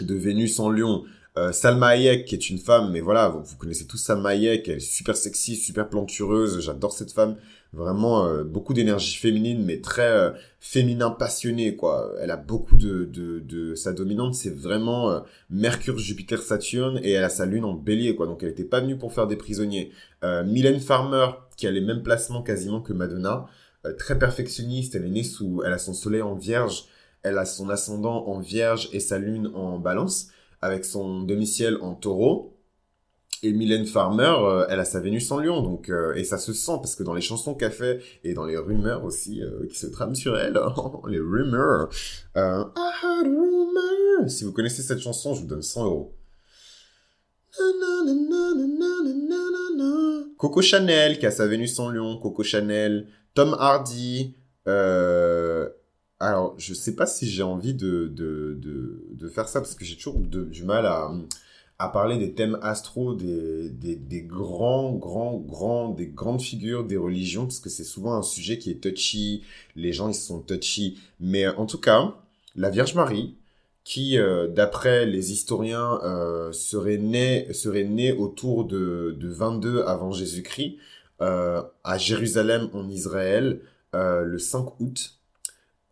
de 0.00 0.14
Vénus 0.14 0.60
en 0.60 0.70
Lion. 0.70 1.04
Euh, 1.38 1.52
Salma 1.52 1.88
Hayek, 1.88 2.24
qui 2.24 2.34
est 2.34 2.50
une 2.50 2.58
femme, 2.58 2.90
mais 2.90 3.00
voilà, 3.00 3.28
vous, 3.28 3.56
connaissez 3.56 3.86
tous 3.86 3.96
Salma 3.96 4.30
Hayek, 4.30 4.68
elle 4.68 4.78
est 4.78 4.80
super 4.80 5.16
sexy, 5.16 5.54
super 5.54 5.88
plantureuse, 5.88 6.60
j'adore 6.60 6.92
cette 6.92 7.12
femme, 7.12 7.36
vraiment 7.72 8.26
euh, 8.26 8.42
beaucoup 8.42 8.74
d'énergie 8.74 9.16
féminine, 9.16 9.62
mais 9.64 9.80
très 9.80 10.10
euh, 10.10 10.30
féminin 10.58 11.10
passionné, 11.10 11.76
quoi. 11.76 12.12
Elle 12.20 12.32
a 12.32 12.36
beaucoup 12.36 12.76
de, 12.76 13.04
de, 13.04 13.38
de 13.38 13.76
sa 13.76 13.92
dominante, 13.92 14.34
c'est 14.34 14.52
vraiment 14.52 15.22
Mercure, 15.48 15.98
Jupiter, 15.98 16.42
Saturne, 16.42 16.98
et 17.04 17.12
elle 17.12 17.24
a 17.24 17.28
sa 17.28 17.46
lune 17.46 17.64
en 17.64 17.74
Bélier, 17.74 18.16
quoi. 18.16 18.26
Donc 18.26 18.42
elle 18.42 18.48
n'était 18.48 18.64
pas 18.64 18.80
venue 18.80 18.98
pour 18.98 19.12
faire 19.12 19.28
des 19.28 19.36
prisonniers. 19.36 19.92
Mylène 20.22 20.80
Farmer, 20.80 21.28
qui 21.56 21.68
a 21.68 21.70
les 21.70 21.80
mêmes 21.80 22.02
placements 22.02 22.42
quasiment 22.42 22.80
que 22.80 22.92
Madonna, 22.92 23.46
très 23.96 24.18
perfectionniste, 24.18 24.96
elle 24.96 25.04
est 25.04 25.10
née 25.10 25.22
sous, 25.22 25.62
elle 25.64 25.72
a 25.72 25.78
son 25.78 25.94
soleil 25.94 26.22
en 26.22 26.34
Vierge, 26.34 26.86
elle 27.22 27.38
a 27.38 27.44
son 27.44 27.68
ascendant 27.70 28.26
en 28.26 28.40
Vierge 28.40 28.88
et 28.92 29.00
sa 29.00 29.18
lune 29.18 29.52
en 29.54 29.78
Balance 29.78 30.30
avec 30.60 30.84
son 30.84 31.22
demi-ciel 31.22 31.78
en 31.80 31.94
taureau. 31.94 32.58
Et 33.42 33.52
Mylène 33.52 33.86
Farmer, 33.86 34.34
euh, 34.40 34.66
elle 34.68 34.80
a 34.80 34.84
sa 34.84 34.98
Vénus 34.98 35.30
en 35.30 35.38
lion, 35.38 35.62
donc 35.62 35.90
euh, 35.90 36.12
et 36.14 36.24
ça 36.24 36.38
se 36.38 36.52
sent 36.52 36.72
parce 36.78 36.96
que 36.96 37.04
dans 37.04 37.14
les 37.14 37.20
chansons 37.20 37.54
qu'elle 37.54 37.70
fait 37.72 38.00
et 38.24 38.34
dans 38.34 38.44
les 38.44 38.56
rumeurs 38.56 39.04
aussi 39.04 39.42
euh, 39.42 39.68
qui 39.70 39.78
se 39.78 39.86
trament 39.86 40.16
sur 40.16 40.36
elle, 40.36 40.58
les 41.08 41.20
rumeurs. 41.20 41.88
I 42.34 42.40
heard 42.40 43.26
rumor. 43.26 44.28
Si 44.28 44.42
vous 44.42 44.52
connaissez 44.52 44.82
cette 44.82 44.98
chanson, 44.98 45.34
je 45.34 45.42
vous 45.42 45.46
donne 45.46 45.62
100 45.62 45.84
euros. 45.84 46.14
Coco 50.36 50.60
Chanel 50.60 51.18
qui 51.20 51.26
a 51.26 51.30
sa 51.30 51.46
Vénus 51.46 51.78
en 51.78 51.90
lion, 51.90 52.18
Coco 52.18 52.42
Chanel, 52.42 53.06
Tom 53.34 53.54
Hardy, 53.58 54.34
alors, 56.20 56.54
je 56.58 56.74
sais 56.74 56.96
pas 56.96 57.06
si 57.06 57.28
j'ai 57.28 57.42
envie 57.42 57.74
de, 57.74 58.08
de, 58.08 58.56
de, 58.60 59.04
de, 59.12 59.28
faire 59.28 59.48
ça 59.48 59.60
parce 59.60 59.74
que 59.74 59.84
j'ai 59.84 59.96
toujours 59.96 60.18
du 60.18 60.64
mal 60.64 60.84
à, 60.86 61.12
à 61.78 61.88
parler 61.88 62.18
des 62.18 62.34
thèmes 62.34 62.58
astro, 62.60 63.14
des, 63.14 63.70
des, 63.70 63.94
des, 63.94 64.22
grands, 64.22 64.92
grands, 64.94 65.36
grands, 65.36 65.90
des 65.90 66.08
grandes 66.08 66.42
figures 66.42 66.84
des 66.84 66.96
religions 66.96 67.44
parce 67.44 67.60
que 67.60 67.70
c'est 67.70 67.84
souvent 67.84 68.14
un 68.14 68.22
sujet 68.22 68.58
qui 68.58 68.70
est 68.70 68.82
touchy. 68.82 69.44
Les 69.76 69.92
gens, 69.92 70.08
ils 70.08 70.14
sont 70.14 70.40
touchy. 70.40 70.98
Mais 71.20 71.46
en 71.46 71.66
tout 71.66 71.78
cas, 71.78 72.16
la 72.56 72.70
Vierge 72.70 72.94
Marie, 72.94 73.36
qui, 73.84 74.18
euh, 74.18 74.48
d'après 74.48 75.06
les 75.06 75.32
historiens, 75.32 76.00
euh, 76.02 76.52
serait 76.52 76.98
née 76.98 77.52
serait 77.52 77.84
née 77.84 78.12
autour 78.12 78.64
de, 78.64 79.16
de 79.18 79.28
22 79.28 79.82
avant 79.82 80.10
Jésus-Christ, 80.10 80.78
euh, 81.20 81.62
à 81.84 81.96
Jérusalem 81.96 82.68
en 82.72 82.88
Israël, 82.88 83.60
euh, 83.94 84.22
le 84.22 84.38
5 84.38 84.80
août 84.80 85.17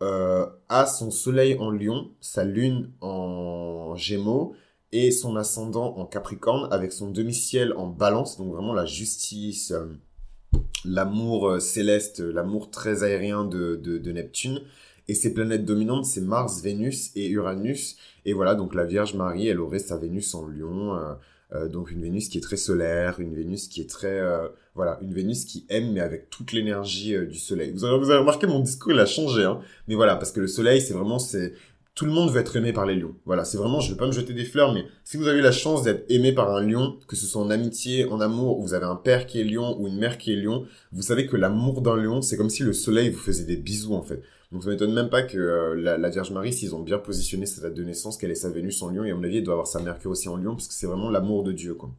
euh, 0.03 0.47
a 0.69 0.87
son 0.87 1.11
soleil 1.11 1.57
en 1.59 1.71
lion, 1.71 2.11
sa 2.21 2.45
lune 2.45 2.91
en 3.01 3.95
gémeaux 3.97 4.55
et 4.93 5.11
son 5.11 5.37
ascendant 5.37 5.97
en 5.97 6.07
capricorne 6.07 6.69
avec 6.73 6.93
son 6.93 7.11
demi-ciel 7.11 7.73
en 7.75 7.87
balance, 7.87 8.39
donc 8.39 8.53
vraiment 8.53 8.73
la 8.73 8.87
justice, 8.87 9.73
euh, 9.73 9.87
l'amour 10.85 11.49
euh, 11.49 11.61
céleste, 11.61 12.21
l'amour 12.21 12.71
très 12.71 13.03
aérien 13.03 13.45
de, 13.45 13.77
de, 13.77 13.99
de, 13.99 14.13
Neptune. 14.13 14.63
Et 15.09 15.15
ses 15.15 15.33
planètes 15.35 15.65
dominantes, 15.65 16.05
c'est 16.05 16.21
Mars, 16.21 16.63
Vénus 16.63 17.13
et 17.15 17.29
Uranus. 17.29 17.97
Et 18.25 18.33
voilà, 18.33 18.55
donc 18.55 18.75
la 18.75 18.85
Vierge 18.85 19.15
Marie, 19.15 19.49
elle 19.49 19.61
aurait 19.61 19.79
sa 19.79 19.97
Vénus 19.97 20.35
en 20.35 20.47
lion. 20.47 20.97
Euh, 20.97 21.15
donc 21.53 21.91
une 21.91 22.03
Vénus 22.03 22.29
qui 22.29 22.39
est 22.39 22.41
très 22.43 22.57
solaire, 22.57 23.21
une 23.21 23.35
Vénus 23.35 23.69
qui 23.69 23.81
est 23.81 23.89
très 23.89 24.19
euh, 24.19 24.49
voilà, 24.75 24.99
une 25.01 25.15
Vénus 25.15 25.45
qui 25.45 25.65
aime 25.69 25.93
mais 25.93 26.01
avec 26.01 26.29
toute 26.29 26.53
l'énergie 26.53 27.15
euh, 27.15 27.27
du 27.27 27.39
soleil. 27.39 27.71
Vous 27.73 27.85
avez, 27.85 27.99
vous 27.99 28.11
avez, 28.11 28.19
remarqué 28.19 28.47
mon 28.47 28.61
discours 28.61 28.93
il 28.93 28.99
a 28.99 29.07
changé 29.07 29.45
hein. 29.45 29.61
Mais 29.87 29.95
voilà, 29.95 30.17
parce 30.17 30.33
que 30.33 30.41
le 30.41 30.49
soleil 30.49 30.81
c'est 30.81 30.95
vraiment 30.95 31.19
c'est 31.19 31.55
tout 31.95 32.05
le 32.05 32.11
monde 32.11 32.31
veut 32.31 32.41
être 32.41 32.57
aimé 32.57 32.75
par 32.75 32.85
les 32.85 32.95
lions. 32.95 33.15
Voilà, 33.25 33.45
c'est 33.45 33.57
vraiment 33.57 33.81
je 33.81 33.93
vais 33.93 33.97
pas 33.97 34.07
me 34.07 34.13
jeter 34.13 34.35
des 34.35 34.45
fleurs 34.45 34.75
mais 34.75 34.87
si 35.05 35.17
vous 35.17 35.29
avez 35.29 35.41
la 35.41 35.53
chance 35.53 35.83
d'être 35.83 36.05
aimé 36.11 36.33
par 36.33 36.55
un 36.55 36.61
lion, 36.61 36.99
que 37.07 37.15
ce 37.15 37.27
soit 37.27 37.41
en 37.41 37.51
amitié, 37.51 38.07
en 38.07 38.21
amour, 38.21 38.61
vous 38.61 38.75
avez 38.75 38.87
un 38.87 38.97
père 38.97 39.27
qui 39.27 39.41
est 39.41 39.45
lion 39.45 39.81
ou 39.81 39.87
une 39.87 39.99
mère 39.99 40.19
qui 40.19 40.33
est 40.33 40.37
lion, 40.37 40.67
vous 40.93 41.03
savez 41.03 41.27
que 41.27 41.37
l'amour 41.37 41.81
d'un 41.81 41.97
lion, 41.97 42.23
c'est 42.23 42.37
comme 42.37 42.51
si 42.51 42.65
le 42.65 42.73
soleil 42.73 43.11
vous 43.11 43.21
faisait 43.21 43.45
des 43.45 43.57
bisous 43.57 43.95
en 43.95 44.03
fait. 44.03 44.21
Donc 44.57 44.65
ça 44.65 44.71
m'étonne 44.71 44.95
même 44.95 45.11
pas 45.11 45.23
que 45.23 45.37
euh, 45.37 45.75
la, 45.75 46.09
Vierge 46.09 46.31
Marie, 46.31 46.51
s'ils 46.51 46.75
ont 46.75 46.81
bien 46.81 46.97
positionné 46.97 47.45
sa 47.45 47.61
date 47.61 47.75
de 47.75 47.85
naissance, 47.85 48.17
qu'elle 48.17 48.31
ait 48.31 48.35
sa 48.35 48.49
Vénus 48.49 48.81
en 48.81 48.89
Lion, 48.89 49.05
et 49.05 49.11
à 49.11 49.15
mon 49.15 49.23
avis, 49.23 49.37
elle 49.37 49.45
doit 49.45 49.53
avoir 49.53 49.67
sa 49.67 49.81
Mercure 49.81 50.13
aussi 50.13 50.31
en 50.31 50.39
Lion, 50.39 50.55
parce 50.55 50.67
que 50.67 50.73
c'est 50.73 50.87
vraiment 50.87 51.11
l'amour 51.11 51.45
de 51.45 51.53
Dieu, 51.53 51.75
quoi. 51.75 51.91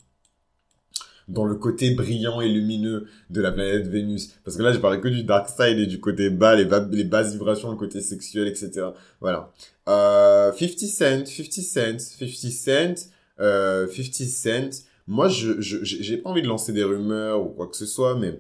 Dans 1.28 1.46
le 1.46 1.54
côté 1.54 1.92
brillant 1.92 2.42
et 2.42 2.50
lumineux 2.50 3.06
de 3.30 3.42
la 3.42 3.52
planète 3.52 3.86
Vénus. 3.86 4.34
Parce 4.44 4.58
que 4.58 4.64
là, 4.64 4.74
je 4.74 4.80
parlais 4.80 5.00
que 5.00 5.08
du 5.08 5.22
dark 5.24 5.50
side 5.50 5.78
et 5.78 5.86
du 5.86 6.00
côté 6.00 6.32
bas, 6.32 6.56
les, 6.56 6.68
les 6.90 7.04
basses 7.04 7.34
vibrations, 7.34 7.70
le 7.70 7.78
côté 7.78 8.02
sexuel, 8.02 8.48
etc. 8.48 8.88
Voilà. 9.22 9.54
Euh, 9.88 10.52
50 10.52 10.80
Cent, 10.80 11.26
50 11.28 11.54
Cent, 11.62 12.00
50 12.00 12.52
Cent, 12.52 13.10
euh, 13.40 13.88
50 13.88 14.14
Cent. 14.14 14.84
Moi, 15.06 15.28
je, 15.28 15.62
je, 15.62 15.78
j'ai 15.84 16.18
pas 16.18 16.32
envie 16.32 16.42
de 16.42 16.48
lancer 16.48 16.74
des 16.74 16.84
rumeurs 16.84 17.40
ou 17.46 17.50
quoi 17.50 17.68
que 17.68 17.78
ce 17.78 17.86
soit, 17.86 18.18
mais 18.18 18.40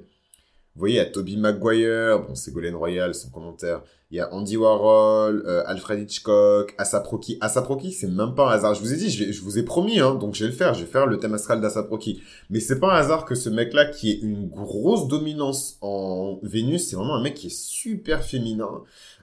vous 0.77 0.81
voyez, 0.81 0.99
a 0.99 1.05
Toby 1.05 1.37
Maguire, 1.37 2.19
bon, 2.19 2.33
Golden 2.49 2.75
Royal, 2.75 3.15
son 3.15 3.31
commentaire. 3.31 3.81
Il 4.09 4.17
y 4.17 4.21
a 4.21 4.33
Andy 4.33 4.55
Warhol, 4.55 5.43
euh, 5.45 5.63
Alfred 5.65 5.99
Hitchcock, 5.99 6.73
Asaproki. 6.77 7.37
Asaproki, 7.41 7.91
c'est 7.91 8.07
même 8.07 8.35
pas 8.35 8.49
un 8.49 8.51
hasard. 8.53 8.73
Je 8.73 8.79
vous 8.79 8.93
ai 8.93 8.95
dit, 8.95 9.09
je, 9.09 9.41
vous 9.41 9.57
ai 9.59 9.63
promis, 9.63 9.99
hein, 9.99 10.15
donc 10.15 10.33
je 10.33 10.45
vais 10.45 10.51
le 10.51 10.55
faire. 10.55 10.73
Je 10.73 10.81
vais 10.81 10.89
faire 10.89 11.07
le 11.07 11.17
thème 11.17 11.33
astral 11.33 11.59
d'Asaproki. 11.59 12.21
Mais 12.49 12.61
c'est 12.61 12.79
pas 12.79 12.93
un 12.93 12.95
hasard 12.95 13.25
que 13.25 13.35
ce 13.35 13.49
mec-là, 13.49 13.85
qui 13.85 14.11
est 14.11 14.19
une 14.21 14.47
grosse 14.47 15.09
dominance 15.09 15.77
en 15.81 16.39
Vénus, 16.41 16.87
c'est 16.87 16.95
vraiment 16.95 17.15
un 17.15 17.21
mec 17.21 17.33
qui 17.33 17.47
est 17.47 17.57
super 17.57 18.23
féminin, 18.23 18.69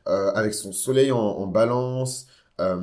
euh, 0.07 0.31
avec 0.33 0.53
son 0.53 0.73
soleil 0.73 1.13
en, 1.13 1.19
en 1.19 1.47
balance, 1.47 2.27
euh, 2.61 2.77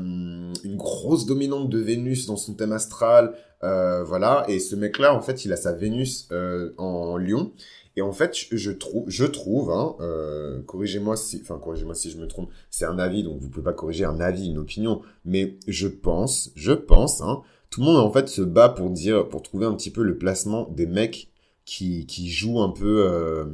une 0.63 0.77
grosse 0.77 1.25
dominante 1.27 1.69
de 1.69 1.77
Vénus 1.77 2.25
dans 2.25 2.35
son 2.35 2.55
thème 2.55 2.71
astral, 2.71 3.35
euh, 3.63 4.03
voilà. 4.03 4.43
Et 4.47 4.59
ce 4.59 4.75
mec-là, 4.75 5.13
en 5.13 5.21
fait, 5.21 5.45
il 5.45 5.53
a 5.53 5.55
sa 5.55 5.71
Vénus 5.71 6.27
euh, 6.31 6.73
en 6.77 7.17
Lion. 7.17 7.51
Et 7.97 8.01
en 8.01 8.13
fait, 8.13 8.35
je 8.51 8.71
trouve, 8.71 9.03
je 9.07 9.25
trouve, 9.25 9.71
hein, 9.71 9.95
euh, 9.99 10.61
corrigez-moi 10.63 11.17
si, 11.17 11.39
enfin 11.41 11.59
corrigez-moi 11.59 11.93
si 11.93 12.09
je 12.09 12.17
me 12.17 12.27
trompe, 12.27 12.49
c'est 12.69 12.85
un 12.85 12.97
avis, 12.97 13.23
donc 13.23 13.39
vous 13.39 13.49
pouvez 13.49 13.63
pas 13.63 13.73
corriger 13.73 14.05
un 14.05 14.19
avis, 14.21 14.47
une 14.47 14.59
opinion, 14.59 15.01
mais 15.25 15.57
je 15.67 15.87
pense, 15.87 16.51
je 16.55 16.71
pense, 16.71 17.21
hein, 17.21 17.41
tout 17.69 17.81
le 17.81 17.87
monde 17.87 17.97
en 17.97 18.11
fait 18.11 18.29
se 18.29 18.41
bat 18.41 18.69
pour 18.69 18.89
dire, 18.91 19.27
pour 19.27 19.43
trouver 19.43 19.65
un 19.65 19.73
petit 19.73 19.91
peu 19.91 20.03
le 20.03 20.17
placement 20.17 20.69
des 20.69 20.85
mecs 20.85 21.29
qui 21.65 22.05
qui 22.05 22.29
jouent 22.29 22.61
un 22.61 22.69
peu 22.69 23.05
euh, 23.05 23.45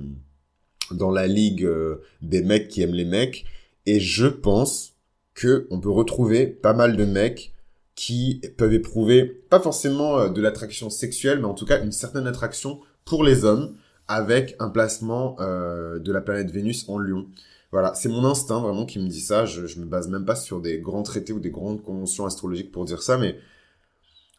dans 0.91 1.11
la 1.11 1.27
ligue 1.27 1.63
euh, 1.63 2.01
des 2.21 2.43
mecs 2.43 2.67
qui 2.67 2.81
aiment 2.83 2.93
les 2.93 3.05
mecs, 3.05 3.45
et 3.87 3.99
je 3.99 4.27
pense 4.27 4.93
que 5.33 5.67
on 5.71 5.79
peut 5.79 5.89
retrouver 5.89 6.45
pas 6.45 6.73
mal 6.73 6.95
de 6.95 7.05
mecs 7.05 7.53
qui 7.95 8.41
peuvent 8.57 8.73
éprouver 8.73 9.25
pas 9.25 9.59
forcément 9.59 10.19
euh, 10.19 10.29
de 10.29 10.41
l'attraction 10.41 10.91
sexuelle, 10.91 11.39
mais 11.39 11.45
en 11.45 11.55
tout 11.55 11.65
cas 11.65 11.83
une 11.83 11.91
certaine 11.91 12.27
attraction 12.27 12.79
pour 13.03 13.23
les 13.23 13.43
hommes 13.43 13.75
avec 14.07 14.55
un 14.59 14.69
placement 14.69 15.35
euh, 15.39 15.99
de 15.99 16.11
la 16.11 16.21
planète 16.21 16.51
Vénus 16.51 16.87
en 16.89 16.97
Lion. 16.97 17.27
Voilà, 17.71 17.93
c'est 17.93 18.09
mon 18.09 18.23
instinct 18.25 18.61
vraiment 18.61 18.85
qui 18.85 18.99
me 18.99 19.07
dit 19.07 19.21
ça. 19.21 19.45
Je, 19.45 19.65
je 19.65 19.79
me 19.79 19.85
base 19.85 20.07
même 20.07 20.25
pas 20.25 20.35
sur 20.35 20.61
des 20.61 20.79
grands 20.79 21.03
traités 21.03 21.33
ou 21.33 21.39
des 21.39 21.51
grandes 21.51 21.81
conventions 21.81 22.25
astrologiques 22.25 22.71
pour 22.71 22.85
dire 22.85 23.01
ça, 23.01 23.17
mais 23.17 23.37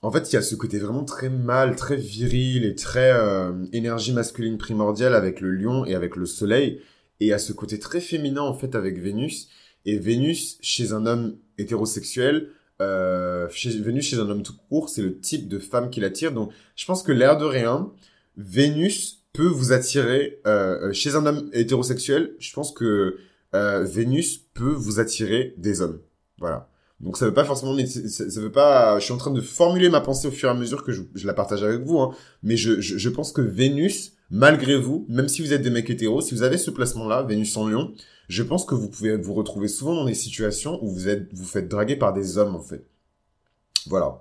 en 0.00 0.12
fait, 0.12 0.30
il 0.30 0.34
y 0.34 0.38
a 0.38 0.42
ce 0.42 0.54
côté 0.54 0.78
vraiment 0.78 1.04
très 1.04 1.28
mâle, 1.28 1.74
très 1.74 1.96
viril 1.96 2.64
et 2.64 2.74
très 2.76 3.12
euh, 3.12 3.52
énergie 3.72 4.12
masculine 4.12 4.56
primordiale 4.56 5.14
avec 5.14 5.40
le 5.40 5.50
lion 5.50 5.84
et 5.84 5.94
avec 5.94 6.14
le 6.14 6.24
soleil. 6.24 6.80
Et 7.20 7.26
il 7.26 7.28
y 7.28 7.32
a 7.32 7.38
ce 7.38 7.52
côté 7.52 7.80
très 7.80 8.00
féminin 8.00 8.42
en 8.42 8.54
fait 8.54 8.76
avec 8.76 8.98
Vénus. 9.00 9.48
Et 9.84 9.98
Vénus, 9.98 10.58
chez 10.60 10.92
un 10.92 11.04
homme 11.06 11.36
hétérosexuel, 11.58 12.50
euh, 12.80 13.48
chez, 13.50 13.70
Vénus 13.80 14.06
chez 14.06 14.18
un 14.18 14.28
homme 14.30 14.44
tout 14.44 14.54
court, 14.68 14.88
c'est 14.88 15.02
le 15.02 15.18
type 15.18 15.48
de 15.48 15.58
femme 15.58 15.90
qui 15.90 15.98
l'attire. 15.98 16.32
Donc, 16.32 16.52
je 16.76 16.84
pense 16.86 17.02
que 17.02 17.10
l'air 17.10 17.36
de 17.36 17.44
rien, 17.44 17.90
Vénus 18.36 19.17
peut 19.38 19.46
vous 19.46 19.72
attirer 19.72 20.40
euh, 20.48 20.88
euh, 20.88 20.92
chez 20.92 21.14
un 21.14 21.24
homme 21.24 21.48
hétérosexuel. 21.52 22.34
Je 22.40 22.52
pense 22.52 22.72
que 22.72 23.18
euh, 23.54 23.84
Vénus 23.84 24.38
peut 24.52 24.72
vous 24.72 24.98
attirer 24.98 25.54
des 25.56 25.80
hommes. 25.80 26.00
Voilà. 26.38 26.68
Donc 26.98 27.16
ça 27.16 27.24
veut 27.24 27.34
pas 27.34 27.44
forcément, 27.44 27.76
ça, 27.86 28.30
ça 28.30 28.40
veut 28.40 28.50
pas. 28.50 28.98
Je 28.98 29.04
suis 29.04 29.12
en 29.12 29.16
train 29.16 29.30
de 29.30 29.40
formuler 29.40 29.90
ma 29.90 30.00
pensée 30.00 30.26
au 30.26 30.32
fur 30.32 30.48
et 30.48 30.50
à 30.52 30.56
mesure 30.56 30.82
que 30.82 30.90
je, 30.90 31.02
la 31.24 31.34
partage 31.34 31.62
avec 31.62 31.82
vous, 31.82 32.00
hein, 32.00 32.16
mais 32.42 32.56
je, 32.56 33.08
pense 33.10 33.30
que 33.30 33.40
Vénus, 33.40 34.14
malgré 34.28 34.76
vous, 34.76 35.06
même 35.08 35.28
si 35.28 35.40
vous 35.40 35.52
êtes 35.52 35.62
des 35.62 35.70
mecs 35.70 35.88
hétéros, 35.88 36.20
si 36.20 36.34
vous 36.34 36.42
avez 36.42 36.58
ce 36.58 36.72
placement-là, 36.72 37.22
Vénus 37.22 37.56
en 37.56 37.68
Lion, 37.68 37.94
je 38.28 38.42
pense 38.42 38.64
que 38.64 38.74
vous 38.74 38.88
pouvez 38.88 39.16
vous 39.16 39.34
retrouver 39.34 39.68
souvent 39.68 39.94
dans 39.94 40.04
des 40.04 40.14
situations 40.14 40.82
où 40.82 40.90
vous 40.90 41.08
êtes, 41.08 41.32
vous 41.32 41.44
faites 41.44 41.68
draguer 41.68 41.94
par 41.94 42.12
des 42.12 42.38
hommes 42.38 42.56
en 42.56 42.60
fait. 42.60 42.84
Voilà. 43.86 44.20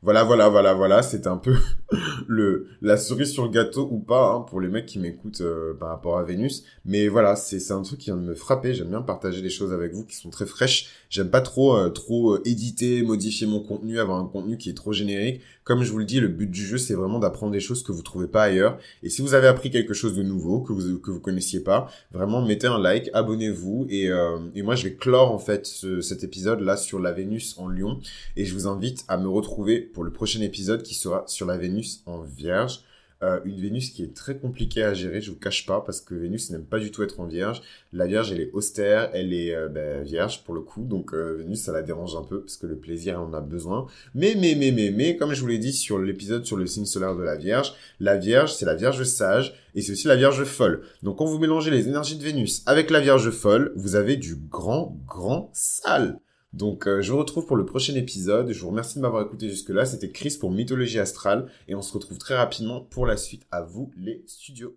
Voilà, 0.00 0.22
voilà, 0.22 0.48
voilà, 0.48 0.74
voilà, 0.74 1.02
c'est 1.02 1.26
un 1.26 1.36
peu 1.38 1.56
le 2.28 2.68
la 2.82 2.96
cerise 2.96 3.32
sur 3.32 3.42
le 3.42 3.50
gâteau 3.50 3.88
ou 3.90 3.98
pas 3.98 4.32
hein, 4.32 4.40
pour 4.42 4.60
les 4.60 4.68
mecs 4.68 4.86
qui 4.86 5.00
m'écoutent 5.00 5.40
euh, 5.40 5.74
par 5.74 5.88
rapport 5.88 6.18
à 6.18 6.22
Vénus. 6.22 6.62
Mais 6.84 7.08
voilà, 7.08 7.34
c'est 7.34 7.58
c'est 7.58 7.72
un 7.72 7.82
truc 7.82 7.98
qui 7.98 8.06
vient 8.06 8.16
de 8.16 8.22
me 8.22 8.36
frapper. 8.36 8.74
J'aime 8.74 8.90
bien 8.90 9.02
partager 9.02 9.42
des 9.42 9.50
choses 9.50 9.72
avec 9.72 9.92
vous 9.92 10.04
qui 10.04 10.14
sont 10.14 10.30
très 10.30 10.46
fraîches. 10.46 10.88
J'aime 11.10 11.30
pas 11.30 11.40
trop 11.40 11.76
euh, 11.76 11.90
trop 11.90 12.38
éditer, 12.44 13.02
modifier 13.02 13.48
mon 13.48 13.58
contenu, 13.58 13.98
avoir 13.98 14.20
un 14.20 14.26
contenu 14.26 14.56
qui 14.56 14.70
est 14.70 14.74
trop 14.74 14.92
générique. 14.92 15.40
Comme 15.68 15.82
je 15.82 15.92
vous 15.92 15.98
le 15.98 16.06
dis, 16.06 16.18
le 16.18 16.28
but 16.28 16.50
du 16.50 16.64
jeu 16.64 16.78
c'est 16.78 16.94
vraiment 16.94 17.18
d'apprendre 17.18 17.52
des 17.52 17.60
choses 17.60 17.82
que 17.82 17.92
vous 17.92 18.00
trouvez 18.00 18.26
pas 18.26 18.44
ailleurs. 18.44 18.78
Et 19.02 19.10
si 19.10 19.20
vous 19.20 19.34
avez 19.34 19.48
appris 19.48 19.70
quelque 19.70 19.92
chose 19.92 20.16
de 20.16 20.22
nouveau 20.22 20.62
que 20.62 20.72
vous 20.72 20.98
que 20.98 21.10
vous 21.10 21.20
connaissiez 21.20 21.60
pas, 21.60 21.90
vraiment 22.10 22.40
mettez 22.40 22.68
un 22.68 22.78
like, 22.78 23.10
abonnez-vous 23.12 23.86
et 23.90 24.08
et 24.54 24.62
moi 24.62 24.76
je 24.76 24.84
vais 24.84 24.94
clore 24.94 25.30
en 25.30 25.38
fait 25.38 25.66
cet 26.00 26.24
épisode 26.24 26.60
là 26.60 26.78
sur 26.78 26.98
la 26.98 27.12
Vénus 27.12 27.54
en 27.58 27.68
Lion 27.68 28.00
et 28.34 28.46
je 28.46 28.54
vous 28.54 28.66
invite 28.66 29.04
à 29.08 29.18
me 29.18 29.28
retrouver 29.28 29.80
pour 29.80 30.04
le 30.04 30.10
prochain 30.10 30.40
épisode 30.40 30.82
qui 30.82 30.94
sera 30.94 31.24
sur 31.26 31.44
la 31.44 31.58
Vénus 31.58 32.02
en 32.06 32.22
Vierge. 32.22 32.80
Euh, 33.24 33.40
une 33.44 33.60
Vénus 33.60 33.90
qui 33.90 34.04
est 34.04 34.14
très 34.14 34.36
compliquée 34.36 34.84
à 34.84 34.94
gérer, 34.94 35.20
je 35.20 35.32
vous 35.32 35.38
cache 35.38 35.66
pas, 35.66 35.80
parce 35.80 36.00
que 36.00 36.14
Vénus 36.14 36.50
n'aime 36.50 36.64
pas 36.64 36.78
du 36.78 36.92
tout 36.92 37.02
être 37.02 37.18
en 37.18 37.26
Vierge. 37.26 37.62
La 37.92 38.06
Vierge, 38.06 38.30
elle 38.30 38.40
est 38.40 38.50
austère, 38.52 39.10
elle 39.12 39.32
est 39.32 39.54
euh, 39.56 39.68
ben, 39.68 40.04
Vierge 40.04 40.44
pour 40.44 40.54
le 40.54 40.60
coup, 40.60 40.84
donc 40.84 41.12
euh, 41.12 41.34
Vénus, 41.38 41.60
ça 41.62 41.72
la 41.72 41.82
dérange 41.82 42.14
un 42.14 42.22
peu, 42.22 42.42
parce 42.42 42.56
que 42.56 42.66
le 42.66 42.76
plaisir, 42.76 43.14
elle 43.14 43.20
en 43.20 43.34
a 43.34 43.40
besoin. 43.40 43.86
Mais, 44.14 44.36
mais, 44.36 44.54
mais, 44.54 44.70
mais, 44.70 44.92
mais, 44.92 45.16
comme 45.16 45.34
je 45.34 45.40
vous 45.40 45.48
l'ai 45.48 45.58
dit 45.58 45.72
sur 45.72 45.98
l'épisode 45.98 46.44
sur 46.44 46.56
le 46.56 46.66
signe 46.68 46.84
solaire 46.84 47.16
de 47.16 47.22
la 47.22 47.34
Vierge, 47.34 47.74
la 47.98 48.16
Vierge, 48.16 48.54
c'est 48.54 48.66
la 48.66 48.76
Vierge 48.76 49.02
sage, 49.02 49.52
et 49.74 49.82
c'est 49.82 49.92
aussi 49.92 50.06
la 50.06 50.16
Vierge 50.16 50.44
folle. 50.44 50.82
Donc 51.02 51.18
quand 51.18 51.26
vous 51.26 51.38
mélangez 51.40 51.72
les 51.72 51.88
énergies 51.88 52.18
de 52.18 52.22
Vénus 52.22 52.62
avec 52.66 52.88
la 52.88 53.00
Vierge 53.00 53.30
folle, 53.30 53.72
vous 53.74 53.96
avez 53.96 54.16
du 54.16 54.36
grand, 54.36 54.96
grand 55.06 55.50
sale. 55.52 56.20
Donc 56.52 56.86
euh, 56.86 57.02
je 57.02 57.12
vous 57.12 57.18
retrouve 57.18 57.46
pour 57.46 57.56
le 57.56 57.66
prochain 57.66 57.94
épisode. 57.94 58.52
Je 58.52 58.60
vous 58.60 58.68
remercie 58.68 58.96
de 58.96 59.02
m'avoir 59.02 59.24
écouté 59.24 59.48
jusque-là. 59.48 59.84
C'était 59.84 60.10
Chris 60.10 60.36
pour 60.40 60.50
Mythologie 60.50 60.98
Astrale 60.98 61.50
et 61.68 61.74
on 61.74 61.82
se 61.82 61.92
retrouve 61.92 62.18
très 62.18 62.36
rapidement 62.36 62.80
pour 62.80 63.06
la 63.06 63.16
suite. 63.16 63.46
À 63.50 63.62
vous 63.62 63.92
les 63.96 64.24
studios. 64.26 64.76